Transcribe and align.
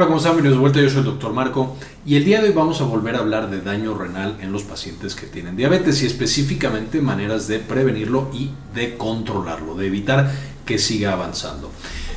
Hola, 0.00 0.06
¿cómo 0.06 0.16
están? 0.16 0.32
Bienvenidos 0.32 0.56
de 0.56 0.60
vuelta, 0.62 0.80
yo 0.80 0.88
soy 0.88 1.00
el 1.00 1.04
doctor 1.04 1.34
Marco 1.34 1.76
y 2.06 2.16
el 2.16 2.24
día 2.24 2.40
de 2.40 2.48
hoy 2.48 2.54
vamos 2.54 2.80
a 2.80 2.84
volver 2.84 3.16
a 3.16 3.18
hablar 3.18 3.50
de 3.50 3.60
daño 3.60 3.92
renal 3.92 4.38
en 4.40 4.50
los 4.50 4.62
pacientes 4.62 5.14
que 5.14 5.26
tienen 5.26 5.56
diabetes 5.56 6.02
y 6.02 6.06
específicamente 6.06 7.02
maneras 7.02 7.48
de 7.48 7.58
prevenirlo 7.58 8.30
y 8.32 8.48
de 8.74 8.96
controlarlo, 8.96 9.74
de 9.74 9.88
evitar 9.88 10.32
que 10.64 10.78
siga 10.78 11.12
avanzando. 11.12 11.70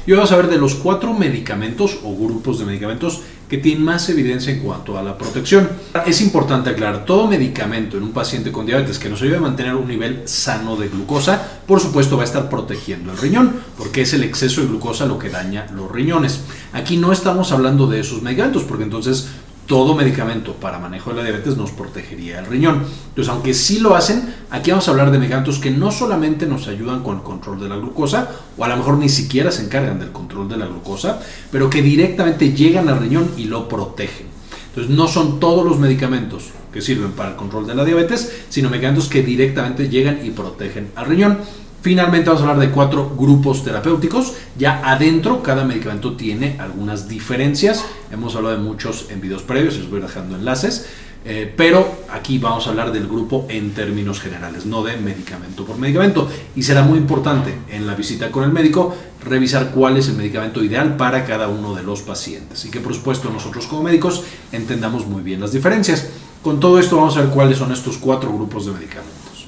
Y 0.08 0.12
hoy 0.12 0.16
vamos 0.16 0.32
a 0.32 0.38
ver 0.38 0.48
de 0.48 0.60
los 0.60 0.76
cuatro 0.76 1.14
medicamentos 1.14 2.00
o 2.06 2.16
grupos 2.16 2.58
de 2.58 2.64
medicamentos 2.64 3.22
que 3.50 3.58
tienen 3.58 3.84
más 3.84 4.10
evidencia 4.10 4.54
en 4.54 4.60
cuanto 4.60 4.98
a 4.98 5.04
la 5.04 5.18
protección. 5.18 5.70
Es 6.06 6.22
importante 6.22 6.70
aclarar, 6.70 7.06
todo 7.06 7.28
medicamento 7.28 7.98
en 7.98 8.04
un 8.04 8.12
paciente 8.12 8.52
con 8.52 8.66
diabetes 8.66 9.00
que 9.00 9.10
nos 9.10 9.22
ayude 9.22 9.38
a 9.38 9.42
mantener 9.42 9.76
un 9.76 9.88
nivel 9.88 10.24
sano 10.26 10.76
de 10.76 10.90
glucosa, 10.90 11.62
por 11.68 11.80
supuesto 11.80 12.18
va 12.18 12.24
a 12.24 12.26
estar 12.26 12.50
protegiendo 12.50 13.12
el 13.12 13.18
riñón, 13.18 13.54
porque 13.78 14.02
es 14.02 14.14
el 14.14 14.24
exceso 14.24 14.62
de 14.62 14.68
glucosa 14.68 15.06
lo 15.06 15.20
que 15.20 15.30
daña 15.30 15.68
los 15.76 15.92
riñones. 15.92 16.42
Aquí 16.74 16.98
no 16.98 17.12
estamos 17.12 17.52
hablando 17.52 17.88
de 17.88 18.00
esos 18.00 18.22
medicamentos, 18.22 18.64
porque 18.64 18.84
entonces 18.84 19.28
todo 19.66 19.96
medicamento 19.96 20.54
para 20.54 20.80
manejo 20.80 21.12
de 21.12 21.18
la 21.18 21.24
diabetes 21.24 21.58
nos 21.58 21.72
protegería 21.72 22.40
el 22.40 22.46
riñón. 22.46 22.84
Entonces, 23.10 23.32
aunque 23.32 23.54
sí 23.54 23.80
lo 23.80 23.96
hacen, 23.96 24.34
aquí 24.50 24.72
vamos 24.72 24.88
a 24.88 24.92
hablar 24.92 25.12
de 25.12 25.20
medicamentos 25.20 25.60
que 25.60 25.72
no 25.72 25.92
solamente 25.92 26.46
nos 26.46 26.68
ayudan 26.68 27.02
con 27.04 27.18
el 27.18 27.24
control 27.24 27.60
de 27.60 27.70
la 27.70 27.78
glucosa, 27.78 28.30
o 28.58 28.64
a 28.64 28.68
lo 28.68 28.78
mejor 28.78 28.98
ni 28.98 29.10
siquiera 29.10 29.52
se 29.52 29.64
encargan 29.64 30.00
del 30.00 30.12
control 30.12 30.50
de 30.50 30.58
la 30.58 30.66
glucosa, 30.66 31.20
pero 31.52 31.70
que 31.70 31.82
directamente 31.82 32.54
llegan 32.54 32.90
al 32.90 33.00
riñón 33.00 33.32
y 33.38 33.46
lo 33.46 33.68
protegen. 33.70 34.28
Entonces, 34.70 34.96
no 34.96 35.08
son 35.08 35.40
todos 35.40 35.66
los 35.66 35.80
medicamentos 35.80 36.50
que 36.72 36.82
sirven 36.82 37.12
para 37.12 37.30
el 37.30 37.36
control 37.36 37.68
de 37.68 37.76
la 37.76 37.86
diabetes, 37.86 38.46
sino 38.50 38.70
medicamentos 38.70 39.08
que 39.08 39.22
directamente 39.22 39.88
llegan 39.88 40.26
y 40.26 40.32
protegen 40.32 40.92
al 40.96 41.06
riñón. 41.06 41.38
Finalmente 41.84 42.30
vamos 42.30 42.42
a 42.42 42.50
hablar 42.50 42.66
de 42.66 42.74
cuatro 42.74 43.12
grupos 43.18 43.62
terapéuticos. 43.62 44.32
Ya 44.58 44.80
adentro 44.90 45.44
cada 45.44 45.66
medicamento 45.66 46.14
tiene 46.14 46.56
algunas 46.58 47.10
diferencias. 47.10 47.84
Hemos 48.10 48.38
hablado 48.38 48.56
de 48.56 48.64
muchos 48.64 49.08
en 49.10 49.20
videos 49.20 49.42
previos, 49.44 49.76
les 49.76 49.90
voy 49.90 50.00
dejando 50.00 50.38
enlaces. 50.38 50.88
Eh, 51.26 51.54
pero 51.58 51.86
aquí 52.10 52.38
vamos 52.38 52.68
a 52.68 52.70
hablar 52.70 52.94
del 52.94 53.06
grupo 53.06 53.48
en 53.50 53.74
términos 53.74 54.22
generales, 54.22 54.66
no 54.66 54.82
de 54.82 54.96
medicamento 54.96 55.66
por 55.66 55.78
medicamento. 55.78 56.30
Y 56.56 56.64
será 56.64 56.84
muy 56.84 56.98
importante 56.98 57.54
en 57.70 57.86
la 57.86 57.96
visita 57.96 58.32
con 58.32 58.46
el 58.46 58.54
médico 58.54 58.96
revisar 59.22 59.72
cuál 59.72 59.98
es 59.98 60.08
el 60.08 60.16
medicamento 60.16 60.64
ideal 60.64 60.96
para 60.96 61.26
cada 61.26 61.50
uno 61.50 61.76
de 61.76 61.84
los 61.84 62.02
pacientes. 62.02 62.64
Y 62.64 62.72
que 62.72 62.80
por 62.80 62.94
supuesto 62.94 63.30
nosotros 63.30 63.68
como 63.68 63.84
médicos 63.84 64.24
entendamos 64.54 65.06
muy 65.06 65.22
bien 65.22 65.42
las 65.42 65.52
diferencias. 65.52 66.08
Con 66.42 66.62
todo 66.62 66.80
esto 66.80 66.96
vamos 66.96 67.18
a 67.18 67.24
ver 67.24 67.30
cuáles 67.30 67.58
son 67.58 67.74
estos 67.74 67.98
cuatro 67.98 68.32
grupos 68.32 68.68
de 68.68 68.72
medicamentos. 68.72 69.43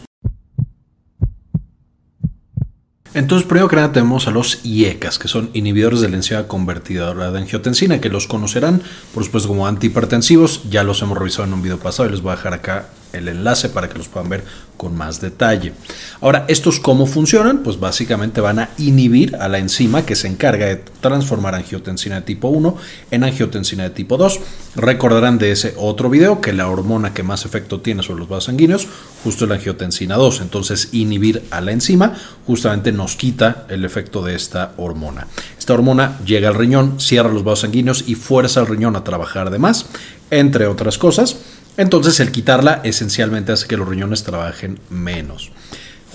Entonces, 3.16 3.48
primero 3.48 3.70
que 3.70 3.78
nada 3.78 3.94
tenemos 3.94 4.28
a 4.28 4.32
los 4.32 4.60
IECAS, 4.66 5.20
que 5.20 5.30
son 5.30 5.50
inhibidores 5.54 6.02
de 6.02 6.10
la 6.10 6.18
enzima 6.18 6.50
convertidora 6.50 7.32
de 7.32 7.40
angiotensina, 7.40 8.02
que 8.02 8.10
los 8.10 8.28
conocerán, 8.28 8.82
por 9.14 9.24
supuesto, 9.24 9.48
como 9.48 9.68
antihipertensivos. 9.68 10.70
Ya 10.70 10.84
los 10.84 11.02
hemos 11.02 11.18
revisado 11.18 11.46
en 11.46 11.54
un 11.54 11.62
video 11.62 11.80
pasado 11.80 12.10
y 12.10 12.12
les 12.12 12.22
voy 12.22 12.34
a 12.34 12.36
dejar 12.36 12.54
acá 12.54 12.90
el 13.16 13.28
enlace 13.28 13.70
para 13.70 13.90
que 13.90 13.98
los 13.98 14.08
puedan 14.08 14.30
ver 14.30 14.44
con 14.78 14.96
más 14.96 15.22
detalle. 15.22 15.74
Ahora, 16.22 16.46
¿estos 16.48 16.80
cómo 16.80 17.06
funcionan? 17.06 17.60
Pues 17.60 17.80
básicamente 17.80 18.42
van 18.42 18.60
a 18.60 18.70
inhibir 18.78 19.36
a 19.38 19.48
la 19.48 19.60
enzima 19.60 20.06
que 20.06 20.16
se 20.16 20.28
encarga 20.28 20.66
de 20.66 20.76
transformar 21.02 21.56
angiotensina 21.56 22.16
de 22.16 22.22
tipo 22.22 22.50
1 22.50 22.78
en 23.12 23.24
angiotensina 23.24 23.84
de 23.84 23.90
tipo 23.92 24.18
2. 24.18 24.40
Recordarán 24.76 25.38
de 25.38 25.52
ese 25.52 25.74
otro 25.78 26.10
video 26.10 26.42
que 26.42 26.54
la 26.54 26.68
hormona 26.68 27.14
que 27.14 27.24
más 27.24 27.46
efecto 27.46 27.80
tiene 27.80 28.04
sobre 28.04 28.20
los 28.20 28.30
vasos 28.30 28.46
sanguíneos 28.46 28.88
justo 29.24 29.46
es 29.46 29.50
la 29.50 29.56
angiotensina 29.56 30.16
2. 30.16 30.42
Entonces, 30.42 30.90
inhibir 30.92 31.44
a 31.52 31.62
la 31.62 31.72
enzima 31.72 32.14
justamente 32.46 32.92
nos 32.92 33.16
quita 33.16 33.66
el 33.70 33.86
efecto 33.86 34.22
de 34.22 34.36
esta 34.36 34.74
hormona. 34.78 35.28
Esta 35.58 35.74
hormona 35.74 36.20
llega 36.26 36.50
al 36.50 36.56
riñón, 36.56 37.00
cierra 37.00 37.30
los 37.30 37.44
vasos 37.44 37.62
sanguíneos 37.62 38.04
y 38.08 38.16
fuerza 38.16 38.60
al 38.60 38.68
riñón 38.68 38.96
a 38.96 39.04
trabajar 39.04 39.50
de 39.50 39.58
más, 39.58 39.88
entre 40.30 40.68
otras 40.68 40.98
cosas. 40.98 41.38
Entonces 41.78 42.20
el 42.20 42.32
quitarla 42.32 42.82
esencialmente 42.84 43.52
hace 43.52 43.68
que 43.68 43.78
los 43.78 43.88
riñones 43.88 44.24
trabajen 44.24 44.80
menos. 44.90 45.52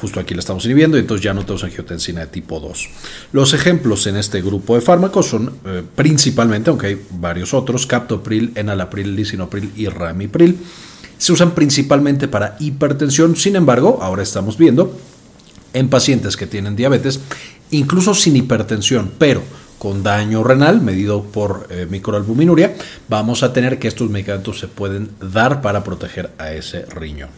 Justo 0.01 0.19
aquí 0.19 0.33
la 0.33 0.41
estamos 0.41 0.65
inhibiendo 0.65 0.97
y 0.97 1.01
entonces 1.01 1.23
ya 1.23 1.35
no 1.35 1.43
tenemos 1.43 1.63
angiotensina 1.63 2.23
de 2.23 2.29
tipo 2.29 2.59
2. 2.59 2.89
Los 3.33 3.53
ejemplos 3.53 4.07
en 4.07 4.17
este 4.17 4.41
grupo 4.41 4.75
de 4.75 4.81
fármacos 4.81 5.27
son 5.27 5.53
eh, 5.67 5.83
principalmente, 5.95 6.71
aunque 6.71 6.87
hay 6.87 7.07
varios 7.11 7.53
otros, 7.53 7.87
captopril, 7.87 8.53
enalapril, 8.55 9.15
lisinopril 9.15 9.71
y 9.77 9.89
ramipril. 9.89 10.59
Se 11.19 11.33
usan 11.35 11.51
principalmente 11.51 12.29
para 12.29 12.57
hipertensión, 12.61 13.37
sin 13.37 13.57
embargo, 13.57 13.99
ahora 14.01 14.23
estamos 14.23 14.57
viendo 14.57 14.99
en 15.75 15.91
pacientes 15.91 16.39
que 16.39 16.47
tienen 16.47 16.77
diabetes, 16.77 17.21
incluso 17.71 18.15
sin 18.15 18.37
hipertensión, 18.37 19.11
pero 19.19 19.43
con 19.81 20.03
daño 20.03 20.45
renal 20.45 20.83
medido 20.83 21.23
por 21.23 21.67
eh, 21.71 21.87
microalbuminuria, 21.89 22.75
vamos 23.09 23.43
a 23.43 23.55
tener 23.55 23.79
que 23.79 23.89
estos 23.89 24.11
medicamentos 24.11 24.59
se 24.59 24.69
pueden 24.69 25.09
dar 25.21 25.63
para 25.63 25.83
proteger 25.83 26.31
a 26.37 26.53
ese 26.53 26.85
riñón. 26.85 27.31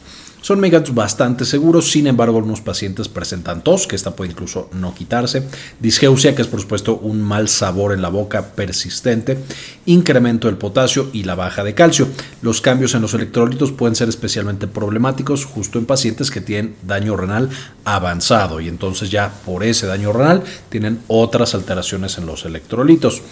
Son 0.43 0.59
medicamentos 0.59 0.93
bastante 0.93 1.45
seguros, 1.45 1.93
sin 1.93 2.09
embargo, 2.09 2.37
algunos 2.37 2.61
pacientes 2.61 3.09
presentan 3.09 3.63
tos, 3.63 3.87
que 3.87 3.95
esta 3.95 4.17
puede 4.17 4.33
incluso 4.33 4.69
no 4.73 4.93
quitarse, 4.93 5.45
disgeusia, 5.79 6.35
que 6.35 6.43
es 6.43 6.49
por 6.49 6.61
supuesto 6.61 6.97
un 6.97 7.23
mal 7.23 7.49
sabor 7.49 7.93
en 7.93 8.03
la 8.03 8.09
boca 8.09 8.49
persistente, 8.49 9.39
incremento 9.87 10.49
del 10.49 10.57
potasio 10.57 11.11
y 11.13 11.23
la 11.23 11.37
baja 11.37 11.63
de 11.63 11.75
calcio. 11.75 12.09
Los 12.43 12.61
cambios 12.61 12.97
en 12.97 13.03
los 13.03 13.15
electrolitos 13.15 13.71
pueden 13.71 13.95
ser 13.95 14.09
especialmente 14.09 14.67
problemáticos 14.67 15.45
justo 15.45 15.79
en 15.79 15.87
pacientes 15.87 16.33
que 16.33 16.41
tienen 16.41 16.75
daño 16.85 17.17
renal 17.17 17.49
avanzado 17.85 18.61
y 18.61 18.67
entonces 18.67 19.11
ya 19.11 19.33
por 19.47 19.63
ese 19.63 19.87
daño 19.87 20.13
renal 20.13 20.43
tienen 20.71 20.99
otras 21.07 21.55
alteraciones 21.55 22.19
en 22.19 22.27
los 22.27 22.45
electrolitos. 22.45 23.23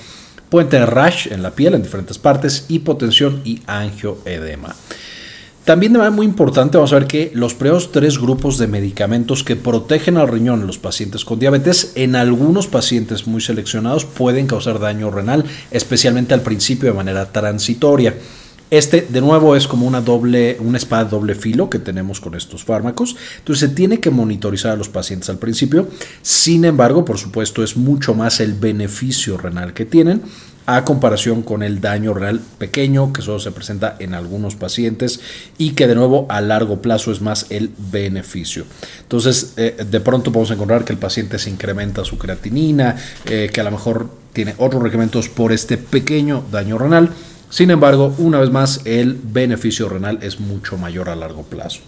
Pueden 0.48 0.69
tener 0.69 0.91
rash 0.91 1.27
en 1.32 1.42
la 1.42 1.56
piel 1.56 1.75
en 1.75 1.82
diferentes 1.82 2.19
partes, 2.19 2.66
hipotensión 2.69 3.41
y 3.44 3.62
angioedema. 3.66 4.77
También 5.71 5.93
de 5.93 6.01
manera 6.01 6.17
muy 6.17 6.27
importante 6.27 6.79
vamos 6.79 6.93
a 6.93 6.97
ver 6.97 7.07
que 7.07 7.31
los 7.33 7.55
primeros 7.55 7.93
tres 7.93 8.19
grupos 8.19 8.59
de 8.59 8.67
medicamentos 8.67 9.45
que 9.45 9.55
protegen 9.55 10.17
al 10.17 10.27
riñón 10.27 10.63
en 10.63 10.67
los 10.67 10.79
pacientes 10.79 11.25
con 11.25 11.39
diabetes, 11.39 11.93
en 11.95 12.17
algunos 12.17 12.67
pacientes 12.67 13.29
muy 13.29 13.41
seleccionados 13.41 14.05
pueden 14.05 14.49
causar 14.49 14.81
daño 14.81 15.13
renal, 15.13 15.45
especialmente 15.71 16.35
al 16.35 16.41
principio 16.41 16.91
de 16.91 16.97
manera 16.97 17.31
transitoria. 17.31 18.17
Este, 18.69 19.07
de 19.09 19.21
nuevo, 19.21 19.55
es 19.55 19.69
como 19.69 19.87
una 19.87 20.01
doble, 20.01 20.57
una 20.59 20.77
espada 20.77 21.05
doble 21.05 21.37
filo 21.37 21.71
que 21.71 21.79
tenemos 21.79 22.19
con 22.19 22.35
estos 22.35 22.65
fármacos. 22.65 23.15
Entonces, 23.39 23.69
se 23.69 23.75
tiene 23.75 24.01
que 24.01 24.11
monitorizar 24.11 24.73
a 24.73 24.77
los 24.77 24.89
pacientes 24.89 25.31
al 25.31 25.39
principio. 25.39 25.87
Sin 26.21 26.65
embargo, 26.65 27.05
por 27.05 27.19
supuesto, 27.19 27.63
es 27.63 27.77
mucho 27.77 28.13
más 28.13 28.41
el 28.41 28.55
beneficio 28.55 29.39
renal 29.39 29.73
que 29.73 29.85
tienen 29.85 30.23
a 30.66 30.84
comparación 30.84 31.43
con 31.43 31.62
el 31.62 31.81
daño 31.81 32.15
real 32.15 32.41
pequeño 32.59 33.12
que 33.12 33.22
solo 33.22 33.41
se 33.41 33.50
presenta 33.50 33.97
en 33.98 34.15
algunos 34.15 34.54
pacientes 34.54 35.21
y 35.59 35.71
que 35.72 35.87
de 35.87 35.94
nuevo 35.94 36.26
a 36.28 36.41
largo 36.41 36.81
plazo 36.81 37.12
es 37.12 37.21
más 37.21 37.47
el 37.50 37.71
beneficio. 37.91 38.65
Entonces, 39.03 39.54
eh, 39.56 39.84
de 39.88 40.00
pronto 40.00 40.32
podemos 40.32 40.50
encontrar 40.50 40.84
que 40.84 40.93
el 40.93 40.98
paciente 40.98 41.38
se 41.38 41.50
incrementa 41.50 42.04
su 42.04 42.19
creatinina, 42.19 42.97
eh, 43.26 43.50
que 43.53 43.60
a 43.60 43.65
lo 43.65 43.71
mejor 43.71 44.10
tiene 44.32 44.54
otros 44.59 44.82
requerimientos 44.82 45.28
por 45.28 45.53
este 45.53 45.76
pequeño 45.76 46.44
daño 46.50 46.78
renal. 46.78 47.10
Sin 47.48 47.71
embargo, 47.71 48.15
una 48.19 48.38
vez 48.38 48.50
más, 48.50 48.81
el 48.84 49.15
beneficio 49.15 49.88
renal 49.88 50.19
es 50.22 50.38
mucho 50.38 50.77
mayor 50.77 51.09
a 51.09 51.16
largo 51.16 51.42
plazo. 51.42 51.81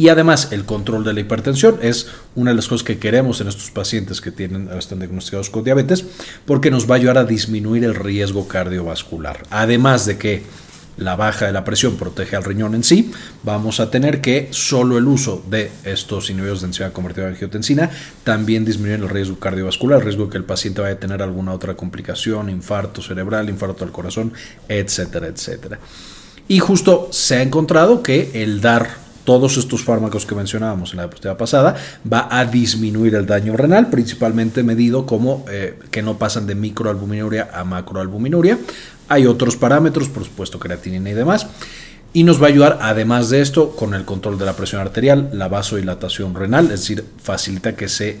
Y 0.00 0.08
además, 0.08 0.48
el 0.50 0.64
control 0.64 1.04
de 1.04 1.12
la 1.12 1.20
hipertensión 1.20 1.78
es 1.82 2.06
una 2.34 2.52
de 2.52 2.56
las 2.56 2.68
cosas 2.68 2.84
que 2.84 2.98
queremos 2.98 3.42
en 3.42 3.48
estos 3.48 3.70
pacientes 3.70 4.22
que 4.22 4.30
tienen, 4.30 4.70
están 4.78 4.98
diagnosticados 4.98 5.50
con 5.50 5.62
diabetes, 5.62 6.06
porque 6.46 6.70
nos 6.70 6.88
va 6.88 6.94
a 6.94 6.96
ayudar 6.96 7.18
a 7.18 7.24
disminuir 7.24 7.84
el 7.84 7.94
riesgo 7.94 8.48
cardiovascular. 8.48 9.42
Además 9.50 10.06
de 10.06 10.16
que 10.16 10.42
la 10.96 11.16
baja 11.16 11.44
de 11.44 11.52
la 11.52 11.64
presión 11.64 11.96
protege 11.96 12.34
al 12.34 12.44
riñón 12.44 12.74
en 12.74 12.82
sí, 12.82 13.12
vamos 13.42 13.78
a 13.78 13.90
tener 13.90 14.22
que 14.22 14.48
solo 14.52 14.96
el 14.96 15.06
uso 15.06 15.44
de 15.50 15.70
estos 15.84 16.30
inhibidores 16.30 16.62
de 16.62 16.68
enzima 16.68 16.94
convertida 16.94 17.26
en 17.26 17.34
angiotensina 17.34 17.90
también 18.24 18.64
disminuye 18.64 18.94
el 18.94 19.06
riesgo 19.06 19.38
cardiovascular, 19.38 19.98
el 19.98 20.06
riesgo 20.06 20.30
que 20.30 20.38
el 20.38 20.44
paciente 20.44 20.80
vaya 20.80 20.94
a 20.94 20.98
tener 20.98 21.20
alguna 21.20 21.52
otra 21.52 21.74
complicación, 21.74 22.48
infarto 22.48 23.02
cerebral, 23.02 23.50
infarto 23.50 23.84
al 23.84 23.92
corazón, 23.92 24.32
etcétera, 24.66 25.26
etcétera. 25.26 25.78
Y 26.48 26.58
justo 26.58 27.10
se 27.12 27.36
ha 27.36 27.42
encontrado 27.42 28.02
que 28.02 28.30
el 28.42 28.62
dar 28.62 28.99
todos 29.24 29.56
estos 29.56 29.82
fármacos 29.84 30.26
que 30.26 30.34
mencionábamos 30.34 30.90
en 30.90 30.98
la 30.98 31.02
diapositiva 31.04 31.36
pasada, 31.36 31.76
va 32.10 32.28
a 32.30 32.44
disminuir 32.44 33.14
el 33.14 33.26
daño 33.26 33.56
renal, 33.56 33.88
principalmente 33.88 34.62
medido 34.62 35.06
como 35.06 35.44
eh, 35.50 35.78
que 35.90 36.02
no 36.02 36.18
pasan 36.18 36.46
de 36.46 36.54
microalbuminuria 36.54 37.50
a 37.52 37.64
macroalbuminuria. 37.64 38.58
Hay 39.08 39.26
otros 39.26 39.56
parámetros, 39.56 40.08
por 40.08 40.24
supuesto, 40.24 40.58
creatinina 40.58 41.10
y 41.10 41.14
demás. 41.14 41.46
Y 42.12 42.24
nos 42.24 42.42
va 42.42 42.46
a 42.46 42.48
ayudar, 42.48 42.78
además 42.82 43.30
de 43.30 43.40
esto, 43.40 43.70
con 43.76 43.94
el 43.94 44.04
control 44.04 44.38
de 44.38 44.44
la 44.44 44.54
presión 44.54 44.80
arterial, 44.80 45.30
la 45.32 45.48
vasodilatación 45.48 46.34
renal, 46.34 46.64
es 46.66 46.80
decir, 46.80 47.04
facilita 47.22 47.76
que 47.76 47.88
se 47.88 48.20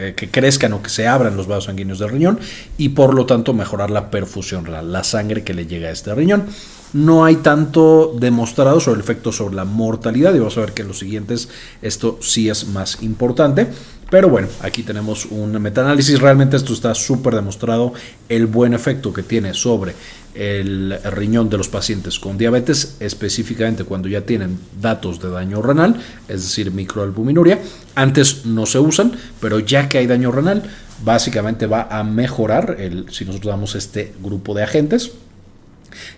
eh, 0.00 0.14
que 0.14 0.30
crezcan 0.30 0.72
o 0.74 0.82
que 0.82 0.90
se 0.90 1.08
abran 1.08 1.36
los 1.36 1.48
vasos 1.48 1.64
sanguíneos 1.64 1.98
del 1.98 2.10
riñón 2.10 2.38
y 2.76 2.90
por 2.90 3.14
lo 3.14 3.26
tanto 3.26 3.52
mejorar 3.52 3.90
la 3.90 4.10
perfusión 4.12 4.64
renal, 4.64 4.92
la 4.92 5.02
sangre 5.02 5.42
que 5.42 5.54
le 5.54 5.66
llega 5.66 5.88
a 5.88 5.90
este 5.90 6.14
riñón. 6.14 6.46
No 6.92 7.24
hay 7.24 7.36
tanto 7.36 8.14
demostrado 8.18 8.80
sobre 8.80 8.96
el 8.96 9.04
efecto 9.04 9.32
sobre 9.32 9.56
la 9.56 9.64
mortalidad 9.64 10.34
y 10.34 10.38
vamos 10.38 10.56
a 10.56 10.60
ver 10.60 10.72
que 10.72 10.82
en 10.82 10.88
los 10.88 10.98
siguientes 10.98 11.48
esto 11.82 12.18
sí 12.22 12.48
es 12.48 12.66
más 12.68 13.02
importante. 13.02 13.66
Pero 14.10 14.30
bueno, 14.30 14.48
aquí 14.62 14.82
tenemos 14.82 15.26
un 15.26 15.52
metaanálisis. 15.60 16.18
Realmente 16.18 16.56
esto 16.56 16.72
está 16.72 16.94
súper 16.94 17.34
demostrado 17.34 17.92
el 18.30 18.46
buen 18.46 18.72
efecto 18.72 19.12
que 19.12 19.22
tiene 19.22 19.52
sobre 19.52 19.94
el 20.34 20.98
riñón 21.04 21.50
de 21.50 21.58
los 21.58 21.68
pacientes 21.68 22.18
con 22.18 22.38
diabetes, 22.38 22.96
específicamente 23.00 23.84
cuando 23.84 24.08
ya 24.08 24.22
tienen 24.22 24.58
datos 24.80 25.20
de 25.20 25.28
daño 25.28 25.60
renal, 25.60 25.96
es 26.28 26.42
decir, 26.42 26.70
microalbuminuria. 26.70 27.60
Antes 27.96 28.46
no 28.46 28.64
se 28.64 28.78
usan, 28.78 29.12
pero 29.40 29.58
ya 29.58 29.88
que 29.88 29.98
hay 29.98 30.06
daño 30.06 30.30
renal, 30.30 30.62
básicamente 31.04 31.66
va 31.66 31.88
a 31.90 32.02
mejorar 32.02 32.76
el, 32.78 33.06
si 33.10 33.24
nosotros 33.24 33.50
damos 33.50 33.74
este 33.74 34.14
grupo 34.22 34.54
de 34.54 34.62
agentes. 34.62 35.12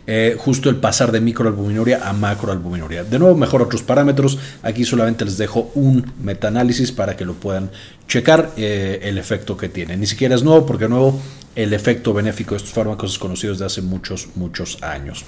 Eh, 0.06 0.36
justo 0.38 0.70
el 0.70 0.76
pasar 0.76 1.12
de 1.12 1.20
microalbuminuria 1.20 2.08
a 2.08 2.12
macroalbuminuria. 2.12 3.04
De 3.04 3.18
nuevo, 3.18 3.36
mejor 3.36 3.62
otros 3.62 3.82
parámetros. 3.82 4.38
Aquí 4.62 4.84
solamente 4.84 5.24
les 5.24 5.38
dejo 5.38 5.70
un 5.74 6.12
metaanálisis 6.22 6.92
para 6.92 7.16
que 7.16 7.24
lo 7.24 7.34
puedan 7.34 7.70
checar 8.08 8.52
eh, 8.56 9.00
el 9.02 9.18
efecto 9.18 9.56
que 9.56 9.68
tiene. 9.68 9.96
Ni 9.96 10.06
siquiera 10.06 10.34
es 10.34 10.42
nuevo, 10.42 10.66
porque 10.66 10.88
nuevo 10.88 11.20
el 11.54 11.72
efecto 11.72 12.14
benéfico 12.14 12.50
de 12.50 12.58
estos 12.58 12.72
fármacos 12.72 13.12
es 13.12 13.18
conocido 13.18 13.52
desde 13.52 13.66
hace 13.66 13.82
muchos, 13.82 14.28
muchos 14.36 14.82
años. 14.82 15.24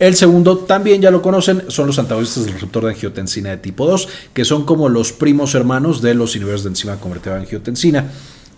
El 0.00 0.16
segundo, 0.16 0.56
también 0.56 1.02
ya 1.02 1.10
lo 1.10 1.20
conocen, 1.20 1.64
son 1.70 1.86
los 1.86 1.98
antagonistas 1.98 2.46
del 2.46 2.54
receptor 2.54 2.84
de 2.84 2.92
angiotensina 2.92 3.50
de 3.50 3.58
tipo 3.58 3.84
2, 3.86 4.08
que 4.32 4.46
son 4.46 4.64
como 4.64 4.88
los 4.88 5.12
primos 5.12 5.54
hermanos 5.54 6.00
de 6.00 6.14
los 6.14 6.34
inhibidores 6.34 6.62
de 6.62 6.70
enzima 6.70 6.96
convertida 6.96 7.34
a 7.34 7.40
angiotensina. 7.40 8.10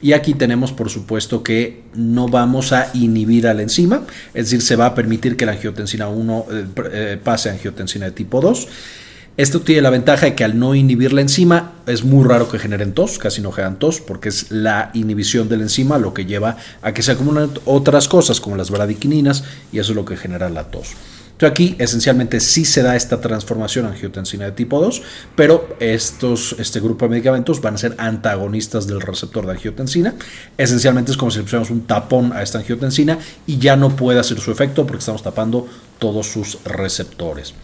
Y 0.02 0.14
aquí 0.14 0.34
tenemos, 0.34 0.72
por 0.72 0.90
supuesto, 0.90 1.44
que 1.44 1.84
no 1.94 2.26
vamos 2.26 2.72
a 2.72 2.90
inhibir 2.92 3.46
a 3.46 3.54
la 3.54 3.62
enzima, 3.62 4.02
es 4.34 4.46
decir, 4.46 4.60
se 4.60 4.74
va 4.74 4.86
a 4.86 4.94
permitir 4.96 5.36
que 5.36 5.46
la 5.46 5.52
angiotensina 5.52 6.08
1 6.08 6.46
eh, 6.50 6.64
eh, 6.92 7.18
pase 7.22 7.48
a 7.48 7.52
angiotensina 7.52 8.06
de 8.06 8.12
tipo 8.12 8.40
2. 8.40 8.68
Esto 9.36 9.60
tiene 9.60 9.80
la 9.80 9.90
ventaja 9.90 10.26
de 10.26 10.34
que 10.34 10.44
al 10.44 10.58
no 10.58 10.74
inhibir 10.74 11.12
la 11.12 11.22
enzima 11.22 11.74
es 11.86 12.04
muy 12.04 12.28
raro 12.28 12.50
que 12.50 12.58
generen 12.58 12.92
tos, 12.92 13.18
casi 13.18 13.40
no 13.40 13.52
generan 13.52 13.78
tos, 13.78 14.00
porque 14.00 14.28
es 14.28 14.50
la 14.50 14.90
inhibición 14.92 15.48
de 15.48 15.56
la 15.56 15.62
enzima 15.62 15.98
lo 15.98 16.12
que 16.12 16.26
lleva 16.26 16.56
a 16.82 16.92
que 16.92 17.02
se 17.02 17.12
acumulen 17.12 17.50
otras 17.64 18.08
cosas 18.08 18.40
como 18.40 18.56
las 18.56 18.70
bradiquininas 18.70 19.44
y 19.72 19.78
eso 19.78 19.92
es 19.92 19.96
lo 19.96 20.04
que 20.04 20.16
genera 20.16 20.50
la 20.50 20.64
tos 20.64 20.88
aquí 21.46 21.76
esencialmente 21.78 22.40
sí 22.40 22.64
se 22.64 22.82
da 22.82 22.96
esta 22.96 23.20
transformación 23.20 23.86
angiotensina 23.86 24.46
de 24.46 24.52
tipo 24.52 24.80
2, 24.80 25.02
pero 25.34 25.76
estos, 25.80 26.56
este 26.58 26.80
grupo 26.80 27.06
de 27.06 27.10
medicamentos 27.10 27.60
van 27.60 27.74
a 27.74 27.78
ser 27.78 27.94
antagonistas 27.98 28.86
del 28.86 29.00
receptor 29.00 29.46
de 29.46 29.52
angiotensina. 29.52 30.14
Esencialmente 30.58 31.12
es 31.12 31.16
como 31.16 31.30
si 31.30 31.38
le 31.38 31.44
pusiéramos 31.44 31.70
un 31.70 31.86
tapón 31.86 32.32
a 32.32 32.42
esta 32.42 32.58
angiotensina 32.58 33.18
y 33.46 33.58
ya 33.58 33.76
no 33.76 33.96
puede 33.96 34.20
hacer 34.20 34.40
su 34.40 34.50
efecto 34.50 34.86
porque 34.86 35.00
estamos 35.00 35.22
tapando 35.22 35.66
todos 35.98 36.26
sus 36.26 36.58
receptores. 36.64 37.54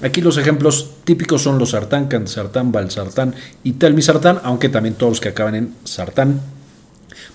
Aquí 0.00 0.20
los 0.20 0.38
ejemplos 0.38 0.90
típicos 1.04 1.42
son 1.42 1.58
los 1.58 1.70
sartán, 1.70 2.06
candesartán, 2.06 2.70
valsartán 2.70 3.34
y 3.64 3.72
telmisartán, 3.72 4.40
aunque 4.44 4.68
también 4.68 4.94
todos 4.94 5.12
los 5.12 5.20
que 5.20 5.30
acaban 5.30 5.56
en 5.56 5.74
sartán 5.84 6.40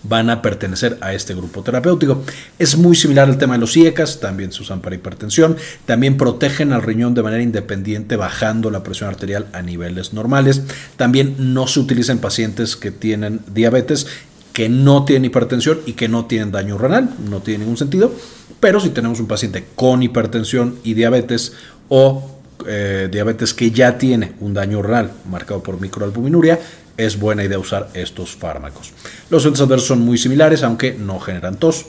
van 0.03 0.29
a 0.29 0.41
pertenecer 0.41 0.97
a 1.01 1.13
este 1.13 1.33
grupo 1.33 1.63
terapéutico. 1.63 2.23
Es 2.59 2.77
muy 2.77 2.95
similar 2.95 3.27
al 3.27 3.37
tema 3.37 3.53
de 3.53 3.59
los 3.59 3.75
IECAS, 3.75 4.19
también 4.19 4.51
se 4.51 4.61
usan 4.61 4.81
para 4.81 4.95
hipertensión, 4.95 5.57
también 5.85 6.17
protegen 6.17 6.73
al 6.73 6.81
riñón 6.81 7.13
de 7.13 7.23
manera 7.23 7.43
independiente 7.43 8.15
bajando 8.15 8.71
la 8.71 8.83
presión 8.83 9.09
arterial 9.09 9.47
a 9.53 9.61
niveles 9.61 10.13
normales, 10.13 10.63
también 10.97 11.35
no 11.53 11.67
se 11.67 11.79
utiliza 11.79 12.11
en 12.11 12.19
pacientes 12.19 12.75
que 12.75 12.91
tienen 12.91 13.41
diabetes 13.53 14.07
que 14.53 14.69
no 14.69 15.03
tienen 15.03 15.25
hipertensión 15.25 15.79
y 15.85 15.93
que 15.93 16.07
no 16.07 16.25
tienen 16.25 16.51
daño 16.51 16.77
renal, 16.77 17.09
no 17.27 17.41
tiene 17.41 17.59
ningún 17.59 17.77
sentido, 17.77 18.13
pero 18.59 18.79
si 18.79 18.89
tenemos 18.89 19.19
un 19.19 19.27
paciente 19.27 19.65
con 19.75 20.03
hipertensión 20.03 20.77
y 20.83 20.93
diabetes 20.93 21.53
o 21.89 22.42
eh, 22.67 23.09
diabetes 23.11 23.53
que 23.53 23.71
ya 23.71 23.97
tiene 23.97 24.33
un 24.39 24.53
daño 24.53 24.81
renal 24.81 25.11
marcado 25.29 25.61
por 25.63 25.79
microalbuminuria, 25.79 26.59
es 26.97 27.19
buena 27.19 27.43
idea 27.43 27.59
usar 27.59 27.89
estos 27.93 28.35
fármacos. 28.35 28.91
Los 29.29 29.43
efectos 29.43 29.61
adversos 29.61 29.87
son 29.87 30.01
muy 30.01 30.17
similares, 30.17 30.63
aunque 30.63 30.93
no 30.93 31.19
generan 31.19 31.55
tos. 31.57 31.85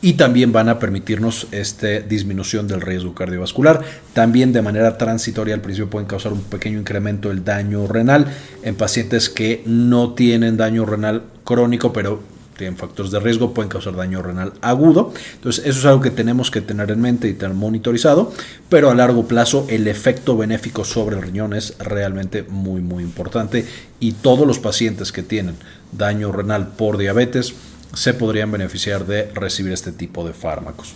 Y 0.00 0.14
también 0.14 0.52
van 0.52 0.68
a 0.68 0.78
permitirnos 0.78 1.46
esta 1.50 2.00
disminución 2.00 2.68
del 2.68 2.82
riesgo 2.82 3.14
cardiovascular. 3.14 3.80
También 4.12 4.52
de 4.52 4.60
manera 4.60 4.98
transitoria 4.98 5.54
al 5.54 5.62
principio 5.62 5.88
pueden 5.88 6.06
causar 6.06 6.34
un 6.34 6.42
pequeño 6.42 6.78
incremento 6.78 7.30
del 7.30 7.42
daño 7.42 7.86
renal 7.86 8.26
en 8.62 8.74
pacientes 8.74 9.30
que 9.30 9.62
no 9.64 10.12
tienen 10.12 10.58
daño 10.58 10.84
renal 10.84 11.22
crónico, 11.44 11.94
pero 11.94 12.20
tienen 12.56 12.76
factores 12.76 13.12
de 13.12 13.20
riesgo, 13.20 13.52
pueden 13.52 13.68
causar 13.68 13.96
daño 13.96 14.22
renal 14.22 14.52
agudo. 14.60 15.12
Entonces, 15.34 15.64
eso 15.66 15.78
es 15.78 15.84
algo 15.84 16.00
que 16.00 16.10
tenemos 16.10 16.50
que 16.50 16.60
tener 16.60 16.90
en 16.90 17.00
mente 17.00 17.28
y 17.28 17.34
tener 17.34 17.54
monitorizado, 17.54 18.32
pero 18.68 18.90
a 18.90 18.94
largo 18.94 19.26
plazo 19.26 19.66
el 19.68 19.88
efecto 19.88 20.36
benéfico 20.36 20.84
sobre 20.84 21.16
el 21.16 21.22
riñón 21.22 21.52
es 21.54 21.76
realmente 21.78 22.42
muy, 22.44 22.80
muy 22.80 23.02
importante 23.02 23.66
y 24.00 24.12
todos 24.12 24.46
los 24.46 24.58
pacientes 24.58 25.12
que 25.12 25.22
tienen 25.22 25.56
daño 25.92 26.32
renal 26.32 26.68
por 26.68 26.98
diabetes 26.98 27.54
se 27.94 28.14
podrían 28.14 28.50
beneficiar 28.50 29.06
de 29.06 29.30
recibir 29.34 29.72
este 29.72 29.92
tipo 29.92 30.26
de 30.26 30.32
fármacos. 30.32 30.94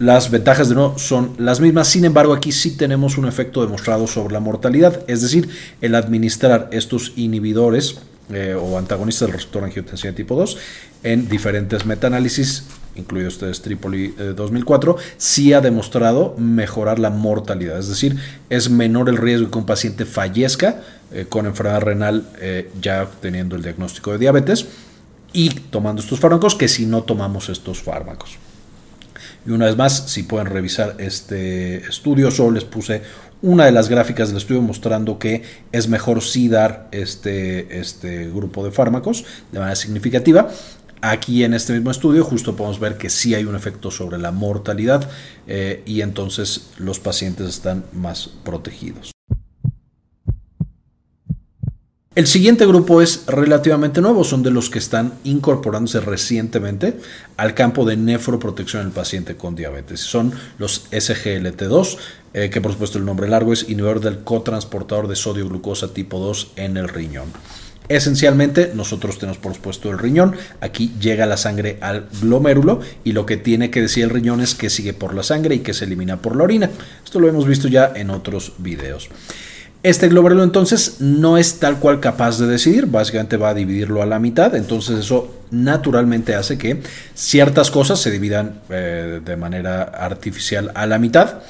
Las 0.00 0.30
ventajas 0.30 0.68
de 0.68 0.74
nuevo 0.74 0.98
son 0.98 1.34
las 1.38 1.60
mismas, 1.60 1.86
sin 1.86 2.04
embargo 2.04 2.32
aquí 2.32 2.50
sí 2.50 2.76
tenemos 2.76 3.16
un 3.16 3.28
efecto 3.28 3.62
demostrado 3.62 4.08
sobre 4.08 4.32
la 4.32 4.40
mortalidad, 4.40 5.04
es 5.06 5.22
decir, 5.22 5.48
el 5.80 5.94
administrar 5.94 6.68
estos 6.72 7.12
inhibidores 7.14 8.00
eh, 8.32 8.54
o 8.54 8.78
antagonistas 8.78 9.28
del 9.28 9.36
receptor 9.36 9.64
angiotensina 9.64 10.14
tipo 10.14 10.34
2 10.34 10.56
en 11.02 11.28
diferentes 11.28 11.84
metaanálisis, 11.84 12.64
incluido 12.96 13.28
este 13.28 13.50
Tripoli 13.52 14.14
2004, 14.36 14.96
eh, 14.96 15.02
sí 15.18 15.52
ha 15.52 15.60
demostrado 15.60 16.34
mejorar 16.38 16.98
la 16.98 17.10
mortalidad, 17.10 17.78
es 17.78 17.88
decir, 17.88 18.16
es 18.48 18.70
menor 18.70 19.10
el 19.10 19.18
riesgo 19.18 19.50
que 19.50 19.58
un 19.58 19.66
paciente 19.66 20.06
fallezca 20.06 20.80
eh, 21.12 21.26
con 21.28 21.44
enfermedad 21.44 21.82
renal 21.82 22.24
ya 22.80 23.06
teniendo 23.20 23.56
el 23.56 23.62
diagnóstico 23.62 24.12
de 24.12 24.18
diabetes 24.18 24.68
y 25.34 25.50
tomando 25.50 26.00
estos 26.00 26.18
fármacos 26.18 26.54
que 26.54 26.68
si 26.68 26.86
no 26.86 27.02
tomamos 27.02 27.50
estos 27.50 27.82
fármacos. 27.82 28.38
Y 29.46 29.50
una 29.50 29.66
vez 29.66 29.76
más, 29.76 30.10
si 30.10 30.22
pueden 30.22 30.46
revisar 30.46 30.96
este 30.98 31.76
estudio, 31.86 32.30
solo 32.30 32.52
les 32.52 32.64
puse 32.64 33.02
una 33.44 33.66
de 33.66 33.72
las 33.72 33.90
gráficas 33.90 34.28
del 34.28 34.38
estudio 34.38 34.62
mostrando 34.62 35.18
que 35.18 35.42
es 35.70 35.86
mejor 35.86 36.22
sí 36.22 36.48
dar 36.48 36.88
este, 36.92 37.78
este 37.78 38.30
grupo 38.30 38.64
de 38.64 38.70
fármacos 38.70 39.26
de 39.52 39.58
manera 39.58 39.76
significativa. 39.76 40.48
Aquí 41.02 41.44
en 41.44 41.52
este 41.52 41.74
mismo 41.74 41.90
estudio 41.90 42.24
justo 42.24 42.56
podemos 42.56 42.80
ver 42.80 42.96
que 42.96 43.10
sí 43.10 43.34
hay 43.34 43.44
un 43.44 43.54
efecto 43.54 43.90
sobre 43.90 44.16
la 44.16 44.30
mortalidad 44.32 45.10
eh, 45.46 45.82
y 45.84 46.00
entonces 46.00 46.70
los 46.78 46.98
pacientes 47.00 47.46
están 47.48 47.84
más 47.92 48.30
protegidos. 48.44 49.13
El 52.14 52.28
siguiente 52.28 52.64
grupo 52.64 53.02
es 53.02 53.24
relativamente 53.26 54.00
nuevo, 54.00 54.22
son 54.22 54.44
de 54.44 54.52
los 54.52 54.70
que 54.70 54.78
están 54.78 55.14
incorporándose 55.24 55.98
recientemente 55.98 56.96
al 57.36 57.54
campo 57.54 57.84
de 57.84 57.96
nefroprotección 57.96 58.82
en 58.82 58.88
el 58.88 58.94
paciente 58.94 59.36
con 59.36 59.56
diabetes. 59.56 59.98
Son 59.98 60.32
los 60.58 60.88
SGLT2, 60.92 61.96
eh, 62.34 62.50
que 62.50 62.60
por 62.60 62.70
supuesto 62.70 62.98
el 62.98 63.04
nombre 63.04 63.26
largo 63.26 63.52
es 63.52 63.64
inhibidor 63.64 63.98
del 64.00 64.20
cotransportador 64.22 65.08
de 65.08 65.16
sodio 65.16 65.48
glucosa 65.48 65.92
tipo 65.92 66.20
2 66.20 66.52
en 66.54 66.76
el 66.76 66.88
riñón. 66.88 67.32
Esencialmente, 67.88 68.70
nosotros 68.76 69.18
tenemos 69.18 69.38
por 69.38 69.54
supuesto 69.54 69.90
el 69.90 69.98
riñón. 69.98 70.36
Aquí 70.60 70.92
llega 71.00 71.26
la 71.26 71.36
sangre 71.36 71.78
al 71.80 72.06
glomérulo 72.22 72.78
y 73.02 73.10
lo 73.10 73.26
que 73.26 73.38
tiene 73.38 73.72
que 73.72 73.82
decir 73.82 74.04
el 74.04 74.10
riñón 74.10 74.40
es 74.40 74.54
que 74.54 74.70
sigue 74.70 74.94
por 74.94 75.14
la 75.14 75.24
sangre 75.24 75.56
y 75.56 75.58
que 75.58 75.74
se 75.74 75.84
elimina 75.84 76.22
por 76.22 76.36
la 76.36 76.44
orina. 76.44 76.70
Esto 77.04 77.18
lo 77.18 77.28
hemos 77.28 77.44
visto 77.44 77.66
ya 77.66 77.92
en 77.96 78.10
otros 78.10 78.52
videos. 78.58 79.10
Este 79.84 80.08
glóbulo 80.08 80.42
entonces 80.42 80.96
no 81.00 81.36
es 81.36 81.60
tal 81.60 81.78
cual 81.78 82.00
capaz 82.00 82.38
de 82.38 82.46
decidir, 82.46 82.86
básicamente 82.86 83.36
va 83.36 83.50
a 83.50 83.54
dividirlo 83.54 84.00
a 84.00 84.06
la 84.06 84.18
mitad, 84.18 84.54
entonces 84.54 84.98
eso 84.98 85.42
naturalmente 85.50 86.34
hace 86.34 86.56
que 86.56 86.80
ciertas 87.12 87.70
cosas 87.70 88.00
se 88.00 88.10
dividan 88.10 88.62
eh, 88.70 89.20
de 89.22 89.36
manera 89.36 89.82
artificial 89.82 90.72
a 90.74 90.86
la 90.86 90.98
mitad. 90.98 91.40